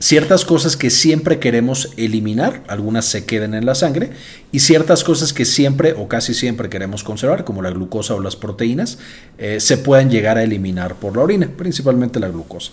Ciertas 0.00 0.44
cosas 0.44 0.76
que 0.76 0.90
siempre 0.90 1.38
queremos 1.38 1.90
eliminar, 1.96 2.64
algunas 2.66 3.04
se 3.04 3.26
queden 3.26 3.54
en 3.54 3.64
la 3.64 3.76
sangre, 3.76 4.10
y 4.50 4.58
ciertas 4.58 5.04
cosas 5.04 5.32
que 5.32 5.44
siempre 5.44 5.92
o 5.92 6.08
casi 6.08 6.34
siempre 6.34 6.68
queremos 6.68 7.04
conservar, 7.04 7.44
como 7.44 7.62
la 7.62 7.70
glucosa 7.70 8.14
o 8.14 8.20
las 8.20 8.34
proteínas, 8.34 8.98
eh, 9.38 9.60
se 9.60 9.76
pueden 9.76 10.10
llegar 10.10 10.36
a 10.36 10.42
eliminar 10.42 10.96
por 10.96 11.16
la 11.16 11.22
orina, 11.22 11.48
principalmente 11.56 12.18
la 12.18 12.28
glucosa. 12.28 12.72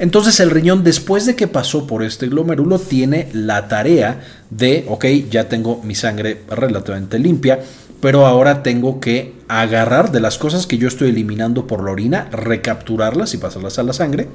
Entonces 0.00 0.40
el 0.40 0.50
riñón, 0.50 0.82
después 0.82 1.26
de 1.26 1.36
que 1.36 1.46
pasó 1.46 1.86
por 1.86 2.02
este 2.02 2.26
glomérulo, 2.26 2.78
tiene 2.78 3.28
la 3.34 3.68
tarea 3.68 4.22
de, 4.48 4.86
ok, 4.88 5.04
ya 5.30 5.46
tengo 5.50 5.82
mi 5.84 5.94
sangre 5.94 6.40
relativamente 6.48 7.18
limpia, 7.18 7.60
pero 8.00 8.26
ahora 8.26 8.62
tengo 8.62 9.00
que 9.00 9.34
agarrar 9.48 10.12
de 10.12 10.20
las 10.20 10.38
cosas 10.38 10.66
que 10.66 10.78
yo 10.78 10.88
estoy 10.88 11.10
eliminando 11.10 11.66
por 11.66 11.84
la 11.84 11.90
orina, 11.90 12.28
recapturarlas 12.30 13.34
y 13.34 13.38
pasarlas 13.38 13.78
a 13.78 13.82
la 13.82 13.92
sangre, 13.92 14.28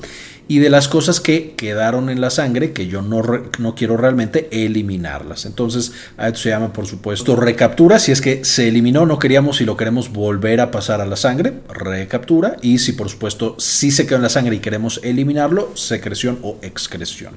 y 0.47 0.59
de 0.59 0.69
las 0.69 0.87
cosas 0.87 1.19
que 1.19 1.55
quedaron 1.55 2.09
en 2.09 2.21
la 2.21 2.29
sangre 2.29 2.73
que 2.73 2.87
yo 2.87 3.01
no, 3.01 3.23
no 3.57 3.75
quiero 3.75 3.97
realmente 3.97 4.47
eliminarlas. 4.51 5.45
Entonces, 5.45 5.93
a 6.17 6.27
esto 6.27 6.39
se 6.39 6.49
llama, 6.49 6.73
por 6.73 6.85
supuesto, 6.85 7.35
recaptura. 7.35 7.97
Si 7.97 8.11
es 8.11 8.21
que 8.21 8.45
se 8.45 8.67
eliminó, 8.67 9.05
no 9.05 9.17
queríamos 9.17 9.61
y 9.61 9.65
lo 9.65 9.77
queremos 9.77 10.11
volver 10.11 10.61
a 10.61 10.69
pasar 10.69 11.01
a 11.01 11.05
la 11.05 11.15
sangre, 11.15 11.53
recaptura. 11.73 12.57
Y 12.61 12.79
si, 12.79 12.91
por 12.91 13.09
supuesto, 13.09 13.55
sí 13.57 13.89
se 13.89 14.05
quedó 14.05 14.17
en 14.17 14.23
la 14.23 14.29
sangre 14.29 14.57
y 14.57 14.59
queremos 14.59 14.99
eliminarlo, 15.03 15.75
secreción 15.75 16.39
o 16.43 16.57
excreción. 16.61 17.35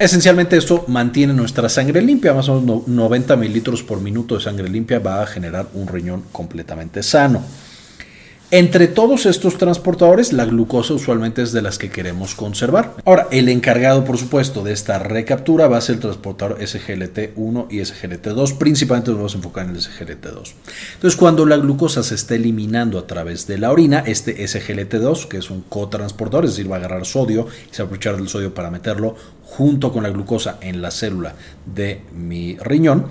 Esencialmente 0.00 0.56
esto 0.56 0.84
mantiene 0.86 1.32
nuestra 1.32 1.68
sangre 1.68 2.00
limpia, 2.00 2.32
más 2.32 2.48
o 2.48 2.60
menos 2.60 2.86
90 2.86 3.34
mililitros 3.34 3.82
por 3.82 4.00
minuto 4.00 4.36
de 4.36 4.40
sangre 4.40 4.68
limpia 4.68 5.00
va 5.00 5.22
a 5.22 5.26
generar 5.26 5.66
un 5.74 5.88
riñón 5.88 6.22
completamente 6.30 7.02
sano. 7.02 7.42
Entre 8.50 8.88
todos 8.88 9.26
estos 9.26 9.58
transportadores, 9.58 10.32
la 10.32 10.46
glucosa 10.46 10.94
usualmente 10.94 11.42
es 11.42 11.52
de 11.52 11.60
las 11.60 11.76
que 11.76 11.90
queremos 11.90 12.34
conservar. 12.34 12.94
Ahora, 13.04 13.28
el 13.30 13.50
encargado, 13.50 14.06
por 14.06 14.16
supuesto, 14.16 14.64
de 14.64 14.72
esta 14.72 14.98
recaptura 14.98 15.68
va 15.68 15.76
a 15.76 15.82
ser 15.82 15.96
el 15.96 16.00
transportador 16.00 16.58
SGLT1 16.58 17.66
y 17.68 17.80
SGLT2. 17.80 18.56
Principalmente 18.56 19.10
nos 19.10 19.18
vamos 19.18 19.34
a 19.34 19.36
enfocar 19.36 19.66
en 19.66 19.76
el 19.76 19.82
SGLT2. 19.82 20.54
Entonces, 20.94 21.16
cuando 21.18 21.44
la 21.44 21.58
glucosa 21.58 22.02
se 22.02 22.14
está 22.14 22.36
eliminando 22.36 22.98
a 22.98 23.06
través 23.06 23.46
de 23.46 23.58
la 23.58 23.70
orina, 23.70 24.02
este 24.06 24.42
SGLT2, 24.42 25.28
que 25.28 25.36
es 25.36 25.50
un 25.50 25.60
cotransportador, 25.68 26.46
es 26.46 26.52
decir, 26.52 26.72
va 26.72 26.76
a 26.76 26.78
agarrar 26.78 27.04
sodio 27.04 27.48
y 27.70 27.74
se 27.74 27.82
va 27.82 27.84
a 27.84 27.86
aprovechar 27.88 28.16
del 28.16 28.30
sodio 28.30 28.54
para 28.54 28.70
meterlo 28.70 29.14
junto 29.42 29.92
con 29.92 30.02
la 30.02 30.08
glucosa 30.08 30.56
en 30.62 30.80
la 30.80 30.90
célula 30.90 31.34
de 31.66 32.00
mi 32.14 32.56
riñón, 32.56 33.08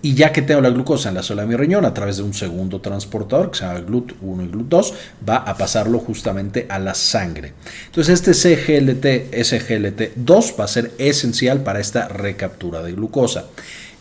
y 0.00 0.14
ya 0.14 0.32
que 0.32 0.42
tengo 0.42 0.60
la 0.60 0.70
glucosa 0.70 1.08
en 1.08 1.16
la 1.16 1.22
célula 1.22 1.42
de 1.42 1.48
mi 1.48 1.56
riñón, 1.56 1.84
a 1.84 1.92
través 1.92 2.18
de 2.18 2.22
un 2.22 2.34
segundo 2.34 2.80
transportador, 2.80 3.50
que 3.50 3.58
se 3.58 3.64
llama 3.64 3.80
GLUT1 3.80 4.44
y 4.44 4.50
GLUT2, 4.52 4.92
va 5.28 5.38
a 5.38 5.56
pasarlo 5.56 5.98
justamente 5.98 6.66
a 6.68 6.78
la 6.78 6.94
sangre. 6.94 7.54
Entonces 7.86 8.14
este 8.14 8.34
CGLT, 8.34 9.34
SGLT2 9.34 10.58
va 10.58 10.64
a 10.64 10.68
ser 10.68 10.92
esencial 10.98 11.62
para 11.62 11.80
esta 11.80 12.06
recaptura 12.08 12.82
de 12.82 12.92
glucosa. 12.92 13.46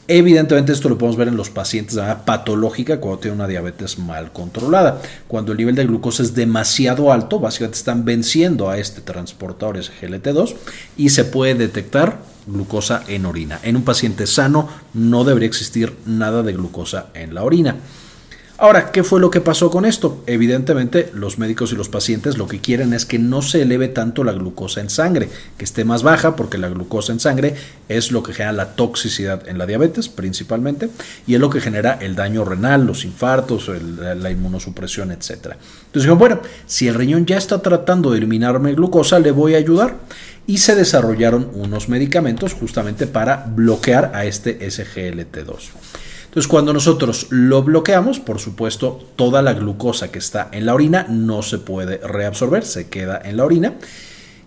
Evidentemente 0.09 0.71
esto 0.71 0.87
lo 0.87 0.97
podemos 0.97 1.17
ver 1.17 1.27
en 1.27 1.35
los 1.35 1.49
pacientes 1.49 1.95
de 1.95 2.01
manera 2.01 2.23
patológica 2.23 3.01
cuando 3.01 3.19
tienen 3.19 3.39
una 3.39 3.47
diabetes 3.47 3.99
mal 3.99 4.31
controlada. 4.31 5.01
Cuando 5.27 5.51
el 5.51 5.57
nivel 5.57 5.75
de 5.75 5.85
glucosa 5.85 6.23
es 6.23 6.33
demasiado 6.33 7.11
alto, 7.11 7.39
básicamente 7.39 7.77
están 7.77 8.05
venciendo 8.05 8.69
a 8.69 8.77
este 8.77 9.01
transportador 9.01 9.77
SGLT2 9.77 10.55
y 10.95 11.09
se 11.09 11.25
puede 11.25 11.55
detectar 11.55 12.19
glucosa 12.47 13.03
en 13.07 13.25
orina. 13.25 13.59
En 13.63 13.75
un 13.75 13.83
paciente 13.83 14.25
sano 14.25 14.67
no 14.93 15.23
debería 15.23 15.47
existir 15.47 15.95
nada 16.05 16.43
de 16.43 16.53
glucosa 16.53 17.07
en 17.13 17.35
la 17.35 17.43
orina. 17.43 17.75
Ahora, 18.59 18.91
¿qué 18.91 19.03
fue 19.03 19.19
lo 19.19 19.29
que 19.29 19.39
pasó 19.39 19.69
con 19.69 19.85
esto? 19.85 20.23
Evidentemente, 20.25 21.11
los 21.13 21.37
médicos 21.37 21.71
y 21.71 21.75
los 21.75 21.89
pacientes 21.89 22.39
lo 22.39 22.47
que 22.47 22.59
quieren 22.59 22.91
es 22.91 23.05
que 23.05 23.19
no 23.19 23.43
se 23.43 23.61
eleve 23.61 23.87
tanto 23.87 24.23
la 24.23 24.31
glucosa 24.31 24.81
en 24.81 24.89
sangre, 24.89 25.29
que 25.59 25.63
esté 25.63 25.85
más 25.85 26.01
baja, 26.01 26.35
porque 26.35 26.57
la 26.57 26.67
glucosa 26.67 27.13
en 27.13 27.19
sangre 27.19 27.53
es 27.87 28.11
lo 28.11 28.23
que 28.23 28.33
genera 28.33 28.53
la 28.53 28.75
toxicidad 28.75 29.47
en 29.47 29.59
la 29.59 29.67
diabetes 29.67 30.09
principalmente, 30.09 30.89
y 31.27 31.35
es 31.35 31.39
lo 31.39 31.51
que 31.51 31.61
genera 31.61 31.99
el 32.01 32.15
daño 32.15 32.45
renal, 32.45 32.87
los 32.87 33.05
infartos, 33.05 33.69
la 33.69 34.31
inmunosupresión, 34.31 35.11
etc. 35.11 35.53
Entonces 35.85 36.11
bueno, 36.17 36.39
si 36.65 36.87
el 36.87 36.95
riñón 36.95 37.27
ya 37.27 37.37
está 37.37 37.61
tratando 37.61 38.09
de 38.09 38.17
eliminarme 38.17 38.73
glucosa, 38.73 39.19
le 39.19 39.29
voy 39.29 39.53
a 39.53 39.59
ayudar. 39.59 39.97
Y 40.47 40.57
se 40.57 40.75
desarrollaron 40.75 41.51
unos 41.53 41.89
medicamentos 41.89 42.53
justamente 42.53 43.05
para 43.05 43.45
bloquear 43.53 44.11
a 44.15 44.25
este 44.25 44.59
SGLT2. 44.59 45.69
Entonces, 46.25 46.47
cuando 46.47 46.73
nosotros 46.73 47.27
lo 47.29 47.63
bloqueamos, 47.63 48.19
por 48.19 48.39
supuesto, 48.39 48.99
toda 49.15 49.41
la 49.41 49.53
glucosa 49.53 50.11
que 50.11 50.19
está 50.19 50.49
en 50.51 50.65
la 50.65 50.73
orina 50.73 51.05
no 51.09 51.41
se 51.41 51.57
puede 51.57 51.97
reabsorber, 51.97 52.63
se 52.63 52.87
queda 52.89 53.21
en 53.23 53.37
la 53.37 53.45
orina. 53.45 53.73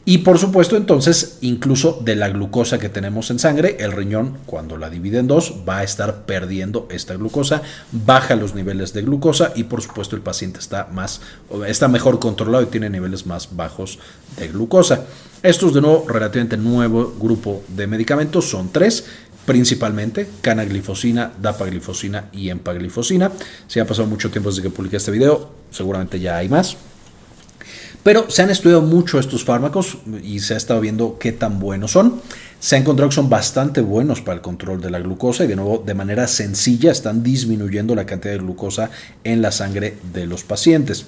Y 0.05 0.19
por 0.19 0.39
supuesto, 0.39 0.77
entonces, 0.77 1.39
incluso 1.43 2.01
de 2.03 2.17
la 2.17 2.31
glucosa 2.31 2.79
que 2.79 2.89
tenemos 2.89 3.31
en 3.31 3.39
sangre, 3.39 3.77
el 3.81 3.93
riñón, 3.93 4.39
cuando 4.47 4.79
la 4.79 4.89
divide 4.89 5.19
en 5.19 5.27
dos, 5.27 5.57
va 5.69 5.79
a 5.79 5.85
estar 5.85 6.25
perdiendo 6.25 6.89
esta 6.91 7.15
glucosa, 7.15 7.63
baja 7.93 8.35
los 8.35 8.55
niveles 8.55 8.95
de 8.95 9.03
glucosa 9.03 9.53
y 9.55 9.65
por 9.65 9.83
supuesto 9.83 10.17
el 10.17 10.23
paciente 10.23 10.59
está, 10.59 10.89
más, 10.91 11.21
está 11.67 11.87
mejor 11.89 12.19
controlado 12.19 12.65
y 12.65 12.67
tiene 12.67 12.89
niveles 12.89 13.27
más 13.27 13.55
bajos 13.55 13.99
de 14.39 14.49
glucosa. 14.49 15.05
Estos 15.43 15.75
de 15.75 15.83
nuevo, 15.83 16.07
relativamente 16.09 16.57
nuevo 16.57 17.15
grupo 17.21 17.63
de 17.69 17.87
medicamentos, 17.87 18.49
son 18.49 18.71
tres 18.73 19.05
principalmente 19.45 20.29
canaglifosina, 20.41 21.33
dapaglifosina 21.41 22.29
y 22.33 22.51
empaglifosina. 22.51 23.33
Si 23.67 23.81
ha 23.81 23.87
pasado 23.87 24.07
mucho 24.07 24.31
tiempo 24.31 24.51
desde 24.51 24.63
que 24.63 24.71
publiqué 24.71 24.97
este 24.97 25.11
video, 25.11 25.51
seguramente 25.71 26.21
ya 26.21 26.37
hay 26.37 26.49
más. 26.49 26.77
Pero 28.03 28.31
se 28.31 28.43
han 28.43 28.51
estudiado 28.51 28.83
mucho 28.83 29.19
estos 29.19 29.45
fármacos 29.45 29.99
y 30.23 30.41
se 30.41 30.55
ha 30.55 30.57
estado 30.57 30.81
viendo 30.81 31.19
qué 31.19 31.33
tan 31.33 31.59
buenos 31.61 31.93
son. 31.93 32.21
Se 32.59 32.77
ha 32.77 32.79
encontrado 32.79 33.09
que 33.09 33.15
son 33.15 33.29
bastante 33.29 33.81
buenos 33.81 34.21
para 34.21 34.37
el 34.37 34.41
control 34.43 34.81
de 34.81 34.91
la 34.91 35.01
glucosa 35.01 35.45
y 35.45 35.49
de 35.49 35.57
nuevo 35.57 35.83
de 35.85 35.95
manera 35.95 36.27
sencilla 36.27 36.93
están 36.93 37.23
disminuyendo 37.23 37.95
la 37.95 38.07
cantidad 38.07 38.35
de 38.35 38.41
glucosa 38.41 38.91
en 39.25 39.43
la 39.43 39.53
sangre 39.53 39.97
de 40.13 40.27
los 40.27 40.45
pacientes 40.45 41.07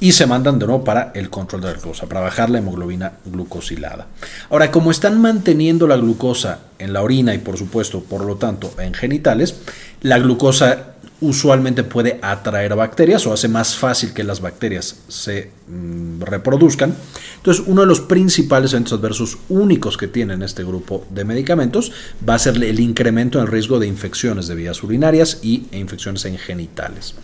y 0.00 0.12
se 0.12 0.26
mandan 0.26 0.58
de 0.58 0.66
nuevo 0.66 0.82
para 0.82 1.12
el 1.14 1.28
control 1.28 1.60
de 1.60 1.68
la 1.68 1.74
glucosa, 1.74 2.06
para 2.06 2.20
bajar 2.20 2.48
la 2.48 2.58
hemoglobina 2.58 3.12
glucosilada. 3.26 4.06
Ahora, 4.48 4.70
como 4.70 4.90
están 4.90 5.20
manteniendo 5.20 5.86
la 5.86 5.96
glucosa 5.96 6.60
en 6.78 6.94
la 6.94 7.02
orina 7.02 7.34
y 7.34 7.38
por 7.38 7.58
supuesto, 7.58 8.02
por 8.02 8.24
lo 8.24 8.36
tanto, 8.36 8.72
en 8.78 8.94
genitales, 8.94 9.56
la 10.00 10.18
glucosa 10.18 10.89
usualmente 11.20 11.84
puede 11.84 12.18
atraer 12.22 12.74
bacterias 12.74 13.26
o 13.26 13.32
hace 13.32 13.48
más 13.48 13.76
fácil 13.76 14.12
que 14.12 14.24
las 14.24 14.40
bacterias 14.40 14.96
se 15.08 15.50
mm, 15.68 16.22
reproduzcan. 16.22 16.94
Entonces, 17.36 17.64
uno 17.66 17.82
de 17.82 17.86
los 17.86 18.00
principales 18.00 18.72
eventos 18.72 18.98
adversos 18.98 19.38
únicos 19.48 19.96
que 19.96 20.08
tienen 20.08 20.42
este 20.42 20.64
grupo 20.64 21.06
de 21.10 21.24
medicamentos 21.24 21.92
va 22.26 22.34
a 22.34 22.38
ser 22.38 22.62
el 22.62 22.80
incremento 22.80 23.38
en 23.38 23.44
el 23.44 23.50
riesgo 23.50 23.78
de 23.78 23.86
infecciones 23.86 24.46
de 24.46 24.54
vías 24.54 24.82
urinarias 24.82 25.38
y 25.42 25.66
infecciones 25.72 26.24
en 26.24 26.38
genitales 26.38 27.14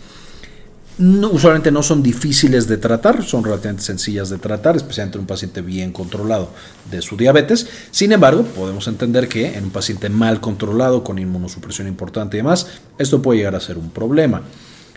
usualmente 0.99 1.71
no 1.71 1.83
son 1.83 2.01
difíciles 2.01 2.67
de 2.67 2.77
tratar, 2.77 3.23
son 3.23 3.43
relativamente 3.43 3.83
sencillas 3.83 4.29
de 4.29 4.37
tratar, 4.37 4.75
especialmente 4.75 5.17
en 5.17 5.21
un 5.21 5.27
paciente 5.27 5.61
bien 5.61 5.91
controlado 5.91 6.49
de 6.89 7.01
su 7.01 7.15
diabetes. 7.17 7.67
Sin 7.91 8.11
embargo, 8.11 8.43
podemos 8.43 8.87
entender 8.87 9.27
que 9.27 9.57
en 9.57 9.65
un 9.65 9.69
paciente 9.69 10.09
mal 10.09 10.41
controlado, 10.41 11.03
con 11.03 11.19
inmunosupresión 11.19 11.87
importante 11.87 12.37
y 12.37 12.39
demás, 12.39 12.67
esto 12.97 13.21
puede 13.21 13.39
llegar 13.39 13.55
a 13.55 13.59
ser 13.59 13.77
un 13.77 13.91
problema. 13.91 14.41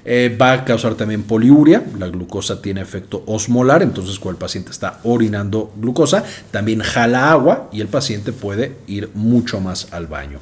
Eh, 0.05 0.37
va 0.41 0.53
a 0.53 0.65
causar 0.65 0.95
también 0.95 1.23
poliuria, 1.23 1.85
la 1.99 2.09
glucosa 2.09 2.63
tiene 2.63 2.81
efecto 2.81 3.23
osmolar, 3.27 3.83
entonces 3.83 4.19
cuando 4.19 4.39
el 4.39 4.41
paciente 4.41 4.71
está 4.71 5.01
orinando 5.05 5.73
glucosa, 5.77 6.25
también 6.51 6.81
jala 6.81 7.31
agua 7.31 7.69
y 7.73 7.81
el 7.81 7.89
paciente 7.89 8.33
puede 8.33 8.77
ir 8.87 9.11
mucho 9.15 9.61
más 9.61 9.93
al 9.93 10.07
baño. 10.07 10.39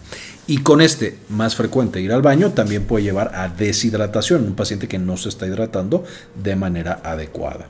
Y 0.46 0.58
con 0.58 0.80
este 0.80 1.18
más 1.28 1.56
frecuente 1.56 2.00
ir 2.00 2.12
al 2.12 2.22
baño 2.22 2.52
también 2.52 2.84
puede 2.84 3.04
llevar 3.04 3.32
a 3.34 3.48
deshidratación, 3.48 4.44
un 4.44 4.54
paciente 4.54 4.88
que 4.88 4.98
no 4.98 5.16
se 5.16 5.28
está 5.28 5.46
hidratando 5.46 6.04
de 6.42 6.56
manera 6.56 7.00
adecuada 7.04 7.66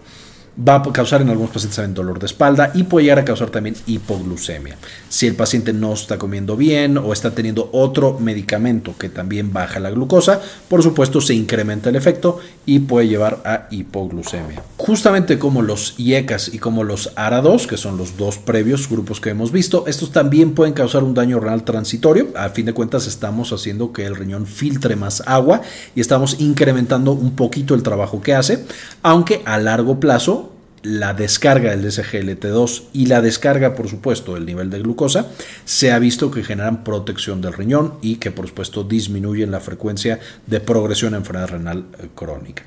va 0.67 0.77
a 0.77 0.93
causar 0.93 1.23
en 1.23 1.29
algunos 1.29 1.53
pacientes 1.53 1.77
también 1.77 1.95
dolor 1.95 2.19
de 2.19 2.27
espalda 2.27 2.73
y 2.75 2.85
puede 2.85 3.05
llegar 3.05 3.21
a 3.21 3.25
causar 3.25 3.51
también 3.51 3.77
hipoglucemia. 3.87 4.77
Si 5.09 5.27
el 5.27 5.35
paciente 5.35 5.73
no 5.73 5.93
está 5.93 6.19
comiendo 6.19 6.57
bien 6.57 6.99
o 6.99 7.13
está 7.13 7.31
teniendo 7.31 7.69
otro 7.73 8.19
medicamento 8.19 8.95
que 8.99 9.09
también 9.09 9.53
baja 9.53 9.81
la 9.81 9.91
glucosa, 9.91 10.41
por 10.69 10.83
supuesto 10.83 11.21
se 11.21 11.35
incrementa 11.35 11.91
el 11.91 11.97
efecto 11.97 12.39
y 12.67 12.81
puede 12.81 13.09
llevar 13.09 13.41
a 13.45 13.69
hipoglucemia. 13.71 14.63
Justamente 14.77 15.39
como 15.39 15.63
los 15.63 15.95
IECAS 15.99 16.53
y 16.53 16.59
como 16.59 16.85
los 16.85 17.15
ARA2, 17.15 17.67
que 17.67 17.77
son 17.77 17.97
los 17.97 18.17
dos 18.17 18.39
previos 18.39 18.89
grupos 18.89 19.21
que 19.21 19.31
hemos 19.31 19.53
visto, 19.53 19.85
estos 19.87 20.13
también 20.13 20.55
pueden 20.55 20.75
causar 20.75 21.05
un 21.05 21.15
daño 21.15 21.41
renal 21.41 21.63
transitorio. 21.63 22.29
A 22.37 22.49
fin 22.51 22.67
de 22.67 22.73
cuentas 22.73 23.07
estamos 23.07 23.53
haciendo 23.53 23.93
que 23.93 24.05
el 24.07 24.17
riñón 24.17 24.47
filtre 24.47 24.97
más 24.97 25.23
agua 25.27 25.63
y 25.95 26.01
estamos 26.01 26.41
incrementando 26.41 27.13
un 27.13 27.37
poquito 27.37 27.75
el 27.75 27.83
trabajo 27.83 28.21
que 28.21 28.35
hace, 28.35 28.65
aunque 29.03 29.43
a 29.45 29.59
largo 29.59 30.01
plazo 30.01 30.48
la 30.83 31.15
descarga 31.15 31.71
del 31.71 31.85
SGLT2 31.85 32.85
y 32.93 33.07
la 33.07 33.21
descarga, 33.21 33.75
por 33.75 33.89
supuesto, 33.89 34.35
del 34.35 34.47
nivel 34.47 34.71
de 34.71 34.81
glucosa, 34.81 35.27
se 35.65 35.93
ha 35.93 35.99
visto 35.99 36.31
que 36.31 36.45
generan 36.45 36.85
protección 36.85 37.41
del 37.41 37.53
riñón 37.53 37.95
y 38.03 38.17
que, 38.17 38.31
por 38.31 38.47
supuesto, 38.49 38.85
disminuyen 38.85 39.51
la 39.51 39.61
frecuencia 39.61 40.21
de 40.47 40.61
progresión 40.61 41.15
a 41.15 41.19
enfermedad 41.19 41.49
renal 41.49 41.87
eh, 41.99 42.09
crónica. 42.15 42.65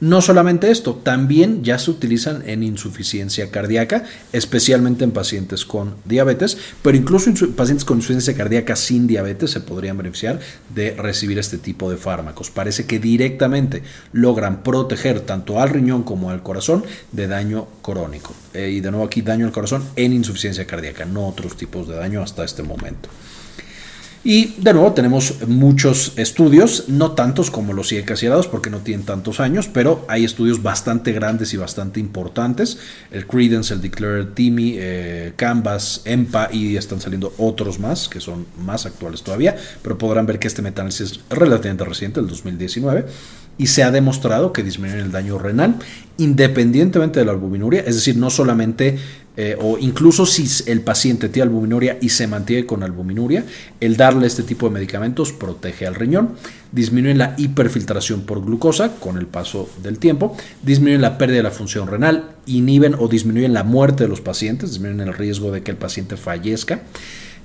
No 0.00 0.22
solamente 0.22 0.70
esto, 0.70 0.94
también 0.94 1.64
ya 1.64 1.76
se 1.80 1.90
utilizan 1.90 2.48
en 2.48 2.62
insuficiencia 2.62 3.50
cardíaca, 3.50 4.04
especialmente 4.32 5.02
en 5.02 5.10
pacientes 5.10 5.64
con 5.64 5.96
diabetes, 6.04 6.56
pero 6.82 6.96
incluso 6.96 7.30
en 7.30 7.52
pacientes 7.54 7.84
con 7.84 7.96
insuficiencia 7.96 8.36
cardíaca 8.36 8.76
sin 8.76 9.08
diabetes 9.08 9.50
se 9.50 9.60
podrían 9.60 9.96
beneficiar 9.98 10.38
de 10.72 10.94
recibir 10.94 11.38
este 11.40 11.58
tipo 11.58 11.90
de 11.90 11.96
fármacos. 11.96 12.50
Parece 12.50 12.86
que 12.86 13.00
directamente 13.00 13.82
logran 14.12 14.62
proteger 14.62 15.20
tanto 15.20 15.60
al 15.60 15.70
riñón 15.70 16.04
como 16.04 16.30
al 16.30 16.44
corazón 16.44 16.84
de 17.10 17.26
daño 17.26 17.66
crónico. 17.82 18.34
Eh, 18.54 18.70
y 18.70 18.80
de 18.80 18.92
nuevo 18.92 19.04
aquí 19.04 19.22
daño 19.22 19.46
al 19.46 19.52
corazón 19.52 19.82
en 19.96 20.12
insuficiencia 20.12 20.64
cardíaca, 20.64 21.06
no 21.06 21.26
otros 21.26 21.56
tipos 21.56 21.88
de 21.88 21.96
daño 21.96 22.22
hasta 22.22 22.44
este 22.44 22.62
momento. 22.62 23.08
Y 24.28 24.56
de 24.58 24.74
nuevo 24.74 24.92
tenemos 24.92 25.36
muchos 25.48 26.12
estudios, 26.16 26.90
no 26.90 27.12
tantos 27.12 27.50
como 27.50 27.72
los 27.72 27.94
ARADOS 27.94 28.46
porque 28.46 28.68
no 28.68 28.80
tienen 28.80 29.06
tantos 29.06 29.40
años, 29.40 29.70
pero 29.72 30.04
hay 30.06 30.26
estudios 30.26 30.62
bastante 30.62 31.12
grandes 31.12 31.54
y 31.54 31.56
bastante 31.56 31.98
importantes. 31.98 32.78
El 33.10 33.26
Credence, 33.26 33.72
el 33.72 33.80
Declare, 33.80 34.26
TIMI, 34.26 34.74
eh, 34.76 35.32
Canvas, 35.34 36.02
EMPA 36.04 36.50
y 36.52 36.76
están 36.76 37.00
saliendo 37.00 37.32
otros 37.38 37.78
más 37.78 38.06
que 38.10 38.20
son 38.20 38.44
más 38.62 38.84
actuales 38.84 39.22
todavía, 39.22 39.56
pero 39.80 39.96
podrán 39.96 40.26
ver 40.26 40.38
que 40.38 40.48
este 40.48 40.60
metanálisis 40.60 41.12
es 41.12 41.20
relativamente 41.30 41.86
reciente, 41.86 42.20
el 42.20 42.26
2019 42.26 43.06
y 43.56 43.66
se 43.68 43.82
ha 43.82 43.90
demostrado 43.90 44.52
que 44.52 44.62
disminuye 44.62 45.00
el 45.00 45.10
daño 45.10 45.38
renal 45.38 45.76
independientemente 46.18 47.20
de 47.20 47.26
la 47.26 47.32
albuminuria, 47.32 47.80
es 47.80 47.94
decir, 47.94 48.16
no 48.16 48.28
solamente 48.28 48.98
eh, 49.40 49.56
o 49.60 49.78
incluso 49.78 50.26
si 50.26 50.48
el 50.68 50.80
paciente 50.80 51.28
tiene 51.28 51.44
albuminuria 51.44 51.96
y 52.00 52.08
se 52.08 52.26
mantiene 52.26 52.66
con 52.66 52.82
albuminuria, 52.82 53.44
el 53.78 53.96
darle 53.96 54.26
este 54.26 54.42
tipo 54.42 54.66
de 54.66 54.74
medicamentos 54.74 55.32
protege 55.32 55.86
al 55.86 55.94
riñón, 55.94 56.30
disminuye 56.72 57.14
la 57.14 57.36
hiperfiltración 57.38 58.22
por 58.22 58.44
glucosa 58.44 58.96
con 58.96 59.16
el 59.16 59.28
paso 59.28 59.70
del 59.80 60.00
tiempo, 60.00 60.36
disminuyen 60.64 61.02
la 61.02 61.18
pérdida 61.18 61.36
de 61.36 61.42
la 61.44 61.50
función 61.52 61.86
renal, 61.86 62.30
inhiben 62.46 62.96
o 62.98 63.06
disminuyen 63.06 63.52
la 63.52 63.62
muerte 63.62 64.02
de 64.02 64.08
los 64.08 64.20
pacientes, 64.20 64.70
disminuyen 64.70 65.06
el 65.06 65.14
riesgo 65.14 65.52
de 65.52 65.62
que 65.62 65.70
el 65.70 65.76
paciente 65.76 66.16
fallezca 66.16 66.82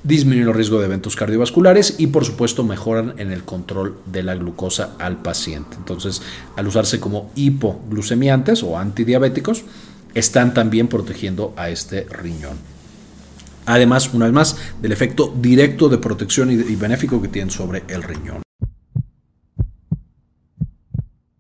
disminuyen 0.04 0.50
el 0.50 0.54
riesgo 0.54 0.80
de 0.80 0.86
eventos 0.88 1.16
cardiovasculares 1.16 1.96
y 1.98 2.08
por 2.08 2.26
supuesto 2.26 2.64
mejoran 2.64 3.14
en 3.20 3.32
el 3.32 3.44
control 3.44 3.96
de 4.06 4.22
la 4.22 4.36
glucosa 4.36 4.96
al 5.00 5.22
paciente. 5.22 5.78
Entonces, 5.78 6.22
al 6.58 6.68
usarse 6.68 7.00
como 7.00 7.32
hipoglucemiantes 7.36 8.64
o 8.64 8.78
antidiabéticos, 8.78 9.64
están 10.14 10.54
también 10.54 10.88
protegiendo 10.88 11.54
a 11.58 11.70
este 11.70 12.06
riñón. 12.10 12.58
Además, 13.66 14.14
una 14.14 14.26
vez 14.26 14.34
más, 14.34 14.58
del 14.82 14.92
efecto 14.92 15.34
directo 15.36 15.90
de 15.90 15.98
protección 15.98 16.52
y 16.52 16.76
benéfico 16.76 17.22
que 17.22 17.30
tienen 17.30 17.50
sobre 17.50 17.84
el 17.88 18.04
riñón. 18.04 18.43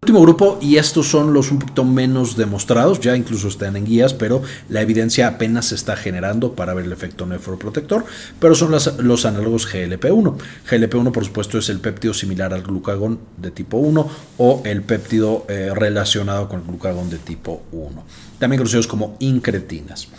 Último 0.03 0.21
grupo, 0.21 0.59
y 0.61 0.75
estos 0.75 1.07
son 1.07 1.33
los 1.33 1.49
un 1.49 1.59
poquito 1.59 1.85
menos 1.85 2.35
demostrados, 2.35 2.99
ya 2.99 3.15
incluso 3.15 3.47
están 3.47 3.77
en 3.77 3.85
guías, 3.85 4.13
pero 4.13 4.41
la 4.67 4.81
evidencia 4.81 5.27
apenas 5.27 5.67
se 5.67 5.75
está 5.75 5.95
generando 5.95 6.55
para 6.55 6.73
ver 6.73 6.85
el 6.85 6.91
efecto 6.91 7.25
nefroprotector, 7.25 8.03
pero 8.37 8.53
son 8.53 8.71
los 8.71 9.25
análogos 9.25 9.65
GLP-1. 9.73 10.35
GLP-1, 10.69 11.11
por 11.13 11.23
supuesto, 11.23 11.57
es 11.57 11.69
el 11.69 11.79
péptido 11.79 12.13
similar 12.13 12.53
al 12.53 12.63
glucagón 12.63 13.19
de 13.37 13.51
tipo 13.51 13.77
1 13.77 14.09
o 14.39 14.61
el 14.65 14.81
péptido 14.81 15.45
eh, 15.47 15.71
relacionado 15.73 16.49
con 16.49 16.59
el 16.59 16.65
glucagón 16.67 17.09
de 17.09 17.17
tipo 17.19 17.63
1, 17.71 18.03
también 18.39 18.57
conocidos 18.57 18.87
como 18.87 19.15
incretinas. 19.19 20.09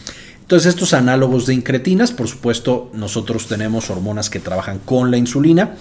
Entonces, 0.41 0.71
estos 0.71 0.95
análogos 0.95 1.45
de 1.45 1.55
incretinas, 1.55 2.11
por 2.11 2.29
supuesto, 2.29 2.91
nosotros 2.95 3.49
tenemos 3.49 3.91
hormonas 3.91 4.31
que 4.31 4.41
trabajan 4.41 4.79
con 4.79 5.11
la 5.11 5.19
insulina, 5.19 5.76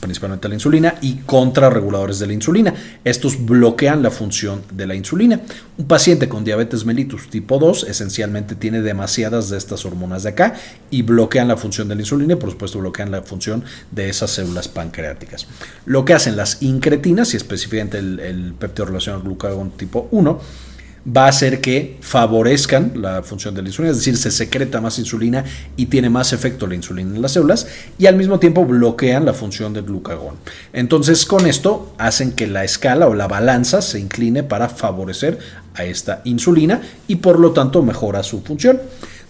principalmente 0.00 0.48
la 0.48 0.54
insulina, 0.54 0.94
y 1.00 1.16
contrarreguladores 1.16 2.18
de 2.18 2.26
la 2.26 2.32
insulina. 2.32 2.74
Estos 3.04 3.44
bloquean 3.44 4.02
la 4.02 4.10
función 4.10 4.62
de 4.72 4.86
la 4.86 4.94
insulina. 4.94 5.40
Un 5.78 5.86
paciente 5.86 6.28
con 6.28 6.44
diabetes 6.44 6.84
mellitus 6.84 7.28
tipo 7.28 7.58
2 7.58 7.84
esencialmente 7.88 8.54
tiene 8.54 8.82
demasiadas 8.82 9.50
de 9.50 9.58
estas 9.58 9.84
hormonas 9.84 10.22
de 10.22 10.30
acá 10.30 10.54
y 10.90 11.02
bloquean 11.02 11.48
la 11.48 11.56
función 11.56 11.88
de 11.88 11.94
la 11.94 12.02
insulina 12.02 12.34
y 12.34 12.36
por 12.36 12.50
supuesto 12.50 12.78
bloquean 12.78 13.10
la 13.10 13.22
función 13.22 13.64
de 13.90 14.08
esas 14.08 14.30
células 14.30 14.68
pancreáticas. 14.68 15.46
Lo 15.84 16.04
que 16.04 16.14
hacen 16.14 16.36
las 16.36 16.62
incretinas 16.62 17.34
y 17.34 17.36
específicamente 17.36 17.98
el, 17.98 18.20
el 18.20 18.54
péptido 18.54 18.86
relacionado 18.86 19.22
al 19.22 19.28
glucagón 19.28 19.70
tipo 19.72 20.08
1 20.10 20.65
va 21.06 21.26
a 21.26 21.28
hacer 21.28 21.60
que 21.60 21.98
favorezcan 22.00 22.92
la 22.96 23.22
función 23.22 23.54
de 23.54 23.62
la 23.62 23.68
insulina, 23.68 23.92
es 23.92 23.98
decir, 23.98 24.16
se 24.16 24.30
secreta 24.30 24.80
más 24.80 24.98
insulina 24.98 25.44
y 25.76 25.86
tiene 25.86 26.10
más 26.10 26.32
efecto 26.32 26.66
la 26.66 26.74
insulina 26.74 27.14
en 27.14 27.22
las 27.22 27.32
células 27.32 27.66
y 27.98 28.06
al 28.06 28.16
mismo 28.16 28.38
tiempo 28.38 28.64
bloquean 28.64 29.24
la 29.24 29.32
función 29.32 29.72
del 29.72 29.84
glucagón. 29.84 30.36
Entonces, 30.72 31.24
con 31.24 31.46
esto 31.46 31.94
hacen 31.98 32.32
que 32.32 32.46
la 32.46 32.64
escala 32.64 33.06
o 33.06 33.14
la 33.14 33.28
balanza 33.28 33.82
se 33.82 34.00
incline 34.00 34.42
para 34.42 34.68
favorecer 34.68 35.38
a 35.74 35.84
esta 35.84 36.22
insulina 36.24 36.80
y 37.06 37.16
por 37.16 37.38
lo 37.38 37.52
tanto 37.52 37.82
mejora 37.82 38.22
su 38.22 38.42
función. 38.42 38.80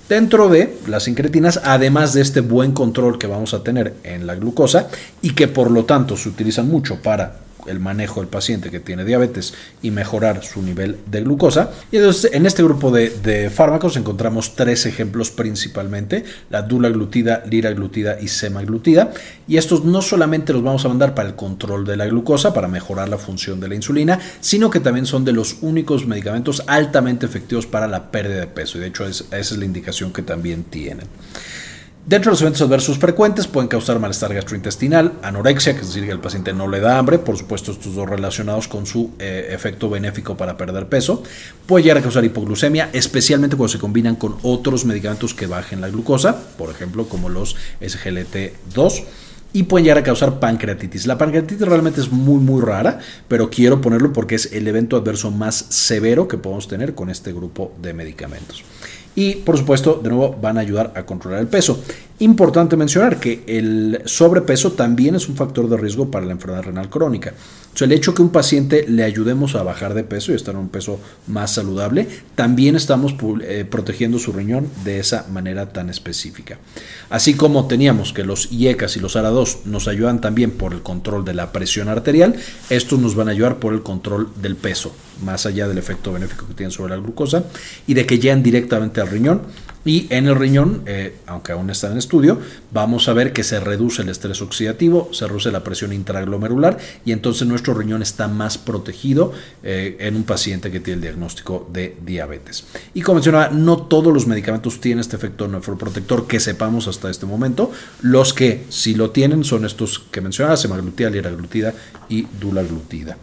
Dentro 0.08 0.48
de 0.48 0.78
las 0.86 1.08
incretinas, 1.08 1.60
además 1.64 2.12
de 2.12 2.22
este 2.22 2.40
buen 2.40 2.70
control 2.70 3.18
que 3.18 3.26
vamos 3.26 3.54
a 3.54 3.64
tener 3.64 3.94
en 4.04 4.26
la 4.26 4.36
glucosa 4.36 4.88
y 5.20 5.30
que 5.30 5.48
por 5.48 5.70
lo 5.70 5.84
tanto 5.84 6.16
se 6.16 6.28
utilizan 6.28 6.68
mucho 6.68 7.02
para 7.02 7.45
el 7.66 7.80
manejo 7.80 8.20
del 8.20 8.28
paciente 8.28 8.70
que 8.70 8.80
tiene 8.80 9.04
diabetes 9.04 9.54
y 9.82 9.90
mejorar 9.90 10.44
su 10.44 10.62
nivel 10.62 10.98
de 11.06 11.22
glucosa. 11.22 11.70
Y 11.90 11.96
entonces 11.96 12.32
en 12.32 12.46
este 12.46 12.62
grupo 12.62 12.90
de, 12.90 13.50
fármacos 13.54 13.96
encontramos 13.96 14.54
tres 14.54 14.86
ejemplos 14.86 15.30
principalmente, 15.30 16.24
la 16.50 16.62
dulaglutida, 16.62 17.42
liraglutida 17.48 18.20
y 18.20 18.28
semaglutida. 18.28 19.12
Y 19.48 19.56
estos 19.56 19.84
no 19.84 20.02
solamente 20.02 20.52
los 20.52 20.62
vamos 20.62 20.84
a 20.84 20.88
mandar 20.88 21.14
para 21.14 21.28
el 21.28 21.34
control 21.34 21.84
de 21.86 21.96
la 21.96 22.06
glucosa, 22.06 22.52
para 22.52 22.68
mejorar 22.68 23.08
la 23.08 23.18
función 23.18 23.60
de 23.60 23.68
la 23.68 23.74
insulina, 23.74 24.20
sino 24.40 24.70
que 24.70 24.80
también 24.80 25.06
son 25.06 25.24
de 25.24 25.32
los 25.32 25.56
únicos 25.62 26.06
medicamentos 26.06 26.62
altamente 26.66 27.26
efectivos 27.26 27.66
para 27.66 27.86
la 27.86 28.10
pérdida 28.10 28.40
de 28.40 28.46
peso. 28.46 28.78
Y 28.78 28.82
de 28.82 28.88
hecho 28.88 29.06
esa 29.06 29.36
es 29.36 29.52
la 29.52 29.64
indicación 29.64 30.12
que 30.12 30.22
también 30.22 30.64
tienen. 30.64 31.06
Dentro 32.06 32.30
de 32.30 32.34
los 32.34 32.42
eventos 32.42 32.62
adversos 32.62 32.98
frecuentes 32.98 33.48
pueden 33.48 33.66
causar 33.66 33.98
malestar 33.98 34.32
gastrointestinal, 34.32 35.14
anorexia, 35.24 35.74
que 35.74 35.80
es 35.80 35.88
decir, 35.88 36.04
que 36.04 36.12
el 36.12 36.20
paciente 36.20 36.52
no 36.52 36.68
le 36.68 36.78
da 36.78 37.00
hambre, 37.00 37.18
por 37.18 37.36
supuesto 37.36 37.72
estos 37.72 37.96
dos 37.96 38.08
relacionados 38.08 38.68
con 38.68 38.86
su 38.86 39.10
eh, 39.18 39.48
efecto 39.50 39.90
benéfico 39.90 40.36
para 40.36 40.56
perder 40.56 40.88
peso. 40.88 41.24
Puede 41.66 41.82
llegar 41.82 41.98
a 41.98 42.02
causar 42.02 42.24
hipoglucemia, 42.24 42.90
especialmente 42.92 43.56
cuando 43.56 43.72
se 43.72 43.80
combinan 43.80 44.14
con 44.14 44.36
otros 44.44 44.84
medicamentos 44.84 45.34
que 45.34 45.48
bajen 45.48 45.80
la 45.80 45.88
glucosa, 45.88 46.36
por 46.56 46.70
ejemplo 46.70 47.08
como 47.08 47.28
los 47.28 47.56
SGLT2 47.80 49.02
y 49.52 49.64
pueden 49.64 49.86
llegar 49.86 49.98
a 49.98 50.02
causar 50.04 50.38
pancreatitis. 50.38 51.08
La 51.08 51.18
pancreatitis 51.18 51.66
realmente 51.66 52.00
es 52.00 52.12
muy 52.12 52.38
muy 52.38 52.62
rara, 52.62 53.00
pero 53.26 53.50
quiero 53.50 53.80
ponerlo 53.80 54.12
porque 54.12 54.36
es 54.36 54.52
el 54.52 54.68
evento 54.68 54.96
adverso 54.96 55.32
más 55.32 55.56
severo 55.70 56.28
que 56.28 56.38
podemos 56.38 56.68
tener 56.68 56.94
con 56.94 57.10
este 57.10 57.32
grupo 57.32 57.72
de 57.82 57.94
medicamentos 57.94 58.62
y 59.16 59.36
por 59.36 59.58
supuesto 59.58 59.98
de 60.00 60.10
nuevo 60.10 60.36
van 60.40 60.58
a 60.58 60.60
ayudar 60.60 60.92
a 60.94 61.04
controlar 61.04 61.40
el 61.40 61.48
peso. 61.48 61.82
Importante 62.18 62.76
mencionar 62.76 63.20
que 63.20 63.44
el 63.46 64.00
sobrepeso 64.06 64.72
también 64.72 65.14
es 65.16 65.28
un 65.28 65.36
factor 65.36 65.68
de 65.68 65.76
riesgo 65.76 66.10
para 66.10 66.24
la 66.24 66.32
enfermedad 66.32 66.62
renal 66.62 66.88
crónica. 66.88 67.34
El 67.78 67.92
hecho 67.92 68.14
que 68.14 68.22
un 68.22 68.30
paciente 68.30 68.86
le 68.88 69.04
ayudemos 69.04 69.54
a 69.54 69.62
bajar 69.62 69.92
de 69.92 70.02
peso 70.02 70.32
y 70.32 70.34
estar 70.34 70.54
en 70.54 70.62
un 70.62 70.68
peso 70.70 70.98
más 71.26 71.52
saludable, 71.52 72.08
también 72.34 72.74
estamos 72.74 73.14
eh, 73.42 73.66
protegiendo 73.70 74.18
su 74.18 74.32
riñón 74.32 74.66
de 74.82 74.98
esa 74.98 75.26
manera 75.30 75.74
tan 75.74 75.90
específica. 75.90 76.58
Así 77.10 77.34
como 77.34 77.66
teníamos 77.66 78.14
que 78.14 78.24
los 78.24 78.50
IECAS 78.50 78.96
y 78.96 79.00
los 79.00 79.14
ARA2 79.14 79.66
nos 79.66 79.88
ayudan 79.88 80.22
también 80.22 80.52
por 80.52 80.72
el 80.72 80.82
control 80.82 81.26
de 81.26 81.34
la 81.34 81.52
presión 81.52 81.90
arterial, 81.90 82.36
estos 82.70 82.98
nos 82.98 83.14
van 83.14 83.28
a 83.28 83.32
ayudar 83.32 83.58
por 83.58 83.74
el 83.74 83.82
control 83.82 84.30
del 84.40 84.56
peso, 84.56 84.96
más 85.22 85.44
allá 85.44 85.68
del 85.68 85.76
efecto 85.76 86.14
benéfico 86.14 86.46
que 86.46 86.54
tienen 86.54 86.72
sobre 86.72 86.96
la 86.96 87.02
glucosa 87.02 87.44
y 87.86 87.92
de 87.92 88.06
que 88.06 88.18
llegan 88.18 88.42
directamente 88.42 89.02
al 89.02 89.08
riñón 89.08 89.42
y 89.86 90.08
en 90.10 90.26
el 90.26 90.34
riñón, 90.34 90.82
eh, 90.86 91.14
aunque 91.26 91.52
aún 91.52 91.70
está 91.70 91.90
en 91.90 91.96
estudio, 91.96 92.40
vamos 92.72 93.08
a 93.08 93.12
ver 93.12 93.32
que 93.32 93.44
se 93.44 93.60
reduce 93.60 94.02
el 94.02 94.08
estrés 94.08 94.42
oxidativo, 94.42 95.08
se 95.12 95.28
reduce 95.28 95.52
la 95.52 95.62
presión 95.62 95.92
intraglomerular 95.92 96.76
y 97.04 97.12
entonces 97.12 97.46
nuestro 97.46 97.72
riñón 97.72 98.02
está 98.02 98.26
más 98.26 98.58
protegido 98.58 99.32
eh, 99.62 99.96
en 100.00 100.16
un 100.16 100.24
paciente 100.24 100.72
que 100.72 100.80
tiene 100.80 100.96
el 100.96 101.02
diagnóstico 101.02 101.70
de 101.72 101.96
diabetes. 102.04 102.66
Y 102.94 103.02
como 103.02 103.16
mencionaba, 103.16 103.48
no 103.50 103.78
todos 103.78 104.12
los 104.12 104.26
medicamentos 104.26 104.80
tienen 104.80 105.00
este 105.00 105.14
efecto 105.14 105.46
nefroprotector 105.46 106.26
que 106.26 106.40
sepamos 106.40 106.88
hasta 106.88 107.08
este 107.08 107.24
momento. 107.24 107.70
Los 108.02 108.34
que 108.34 108.64
sí 108.68 108.96
lo 108.96 109.10
tienen 109.10 109.44
son 109.44 109.64
estos 109.64 110.00
que 110.00 110.20
mencionaba, 110.20 110.56
semaglutida, 110.56 111.10
liraglutida 111.10 111.72
y 112.08 112.26
dulaglutida. 112.40 113.16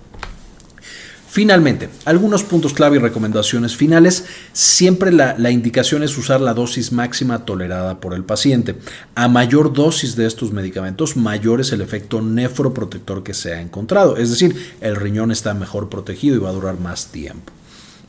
Finalmente, 1.33 1.89
algunos 2.05 2.43
puntos 2.43 2.75
clave 2.75 2.97
y 2.97 2.99
recomendaciones 2.99 3.75
finales. 3.75 4.25
Siempre 4.51 5.11
la, 5.11 5.49
indicación 5.49 6.03
es 6.03 6.15
usar 6.15 6.39
la 6.41 6.53
dosis 6.53 6.91
máxima 6.91 7.43
tolerada 7.43 7.99
por 7.99 8.13
el 8.13 8.23
paciente. 8.23 8.75
A 9.15 9.27
mayor 9.27 9.73
dosis 9.73 10.15
de 10.15 10.27
estos 10.27 10.51
medicamentos, 10.51 11.17
mayor 11.17 11.59
es 11.59 11.71
el 11.71 11.81
efecto 11.81 12.21
nefroprotector 12.21 13.23
que 13.23 13.33
se 13.33 13.51
ha 13.51 13.61
encontrado. 13.61 14.15
Es 14.17 14.29
decir, 14.29 14.75
el 14.79 14.95
riñón 14.95 15.31
está 15.31 15.55
mejor 15.55 15.89
protegido 15.89 16.35
y 16.35 16.39
va 16.39 16.49
a 16.49 16.53
durar 16.53 16.79
más 16.79 17.07
tiempo. 17.07 17.51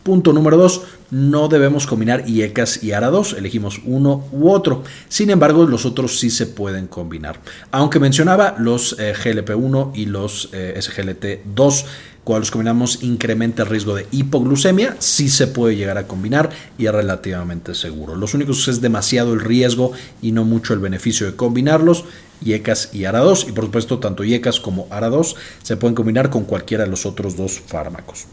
Punto 0.02 0.34
número 0.34 0.58
dos, 0.58 0.82
no 1.10 1.48
debemos 1.48 1.86
combinar 1.86 2.28
IECAS 2.28 2.84
y 2.84 2.88
ARA2, 2.88 3.38
elegimos 3.38 3.80
uno 3.86 4.28
u 4.32 4.50
otro. 4.50 4.84
Sin 5.08 5.30
embargo, 5.30 5.64
los 5.64 5.86
otros 5.86 6.18
sí 6.18 6.28
se 6.28 6.44
pueden 6.44 6.88
combinar. 6.88 7.40
Aunque 7.70 7.98
mencionaba 7.98 8.54
los 8.58 8.96
eh, 8.98 9.14
GLP1 9.14 9.92
y 9.94 10.04
los 10.04 10.50
eh, 10.52 10.74
SGLT2 10.76 11.84
cuando 12.24 12.40
los 12.40 12.50
combinamos 12.50 13.02
incrementa 13.02 13.62
el 13.62 13.68
riesgo 13.68 13.94
de 13.94 14.06
hipoglucemia, 14.10 14.96
sí 14.98 15.28
se 15.28 15.46
puede 15.46 15.76
llegar 15.76 15.98
a 15.98 16.06
combinar 16.06 16.50
y 16.78 16.86
es 16.86 16.92
relativamente 16.92 17.74
seguro. 17.74 18.16
Los 18.16 18.32
únicos 18.32 18.66
es 18.66 18.80
demasiado 18.80 19.34
el 19.34 19.40
riesgo 19.40 19.92
y 20.22 20.32
no 20.32 20.44
mucho 20.44 20.72
el 20.72 20.80
beneficio 20.80 21.26
de 21.26 21.36
combinarlos, 21.36 22.06
IECAS 22.42 22.94
y 22.94 23.00
ARA2, 23.00 23.48
y 23.48 23.52
por 23.52 23.64
supuesto 23.64 23.98
tanto 23.98 24.24
IECAS 24.24 24.58
como 24.58 24.88
ARA2 24.88 25.34
se 25.62 25.76
pueden 25.76 25.94
combinar 25.94 26.30
con 26.30 26.44
cualquiera 26.44 26.84
de 26.84 26.90
los 26.90 27.04
otros 27.04 27.36
dos 27.36 27.60
fármacos 27.66 28.24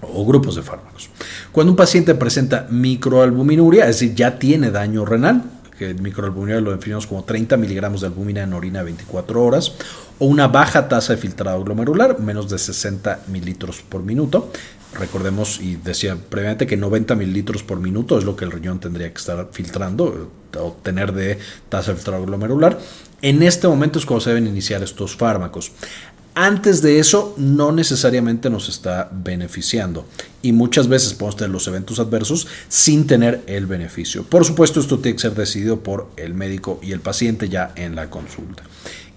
o 0.00 0.24
grupos 0.24 0.56
de 0.56 0.62
fármacos. 0.62 1.10
Cuando 1.52 1.72
un 1.72 1.76
paciente 1.76 2.14
presenta 2.14 2.66
microalbuminuria, 2.70 3.88
es 3.88 4.00
decir, 4.00 4.14
ya 4.14 4.38
tiene 4.38 4.70
daño 4.70 5.04
renal, 5.04 5.44
que 5.78 5.90
el 5.90 6.00
microalbuminuro 6.02 6.60
lo 6.60 6.72
definimos 6.72 7.06
como 7.06 7.24
30 7.24 7.56
miligramos 7.56 8.00
de 8.00 8.08
albúmina 8.08 8.42
en 8.42 8.52
orina 8.52 8.82
24 8.82 9.42
horas, 9.42 9.72
o 10.18 10.26
una 10.26 10.48
baja 10.48 10.88
tasa 10.88 11.14
de 11.14 11.20
filtrado 11.20 11.62
glomerular, 11.62 12.18
menos 12.18 12.50
de 12.50 12.58
60 12.58 13.20
mililitros 13.28 13.82
por 13.82 14.02
minuto. 14.02 14.50
Recordemos, 14.94 15.60
y 15.60 15.76
decía 15.76 16.16
previamente, 16.16 16.66
que 16.66 16.76
90 16.76 17.14
mililitros 17.14 17.62
por 17.62 17.78
minuto 17.78 18.18
es 18.18 18.24
lo 18.24 18.34
que 18.34 18.44
el 18.44 18.50
riñón 18.50 18.80
tendría 18.80 19.10
que 19.12 19.18
estar 19.18 19.48
filtrando, 19.52 20.30
obtener 20.58 21.12
de 21.12 21.38
tasa 21.68 21.92
de 21.92 21.96
filtrado 21.96 22.24
glomerular. 22.26 22.78
En 23.22 23.42
este 23.42 23.68
momento 23.68 23.98
es 23.98 24.06
cuando 24.06 24.22
se 24.22 24.30
deben 24.30 24.46
iniciar 24.46 24.82
estos 24.82 25.16
fármacos. 25.16 25.72
Antes 26.40 26.82
de 26.82 27.00
eso, 27.00 27.34
no 27.36 27.72
necesariamente 27.72 28.48
nos 28.48 28.68
está 28.68 29.10
beneficiando. 29.10 30.06
Y 30.40 30.52
muchas 30.52 30.86
veces 30.86 31.12
podemos 31.14 31.34
tener 31.34 31.50
los 31.50 31.66
eventos 31.66 31.98
adversos 31.98 32.46
sin 32.68 33.08
tener 33.08 33.42
el 33.48 33.66
beneficio. 33.66 34.22
Por 34.22 34.44
supuesto, 34.44 34.78
esto 34.78 35.00
tiene 35.00 35.16
que 35.16 35.22
ser 35.22 35.34
decidido 35.34 35.80
por 35.80 36.06
el 36.16 36.34
médico 36.34 36.78
y 36.80 36.92
el 36.92 37.00
paciente 37.00 37.48
ya 37.48 37.72
en 37.74 37.96
la 37.96 38.08
consulta. 38.08 38.62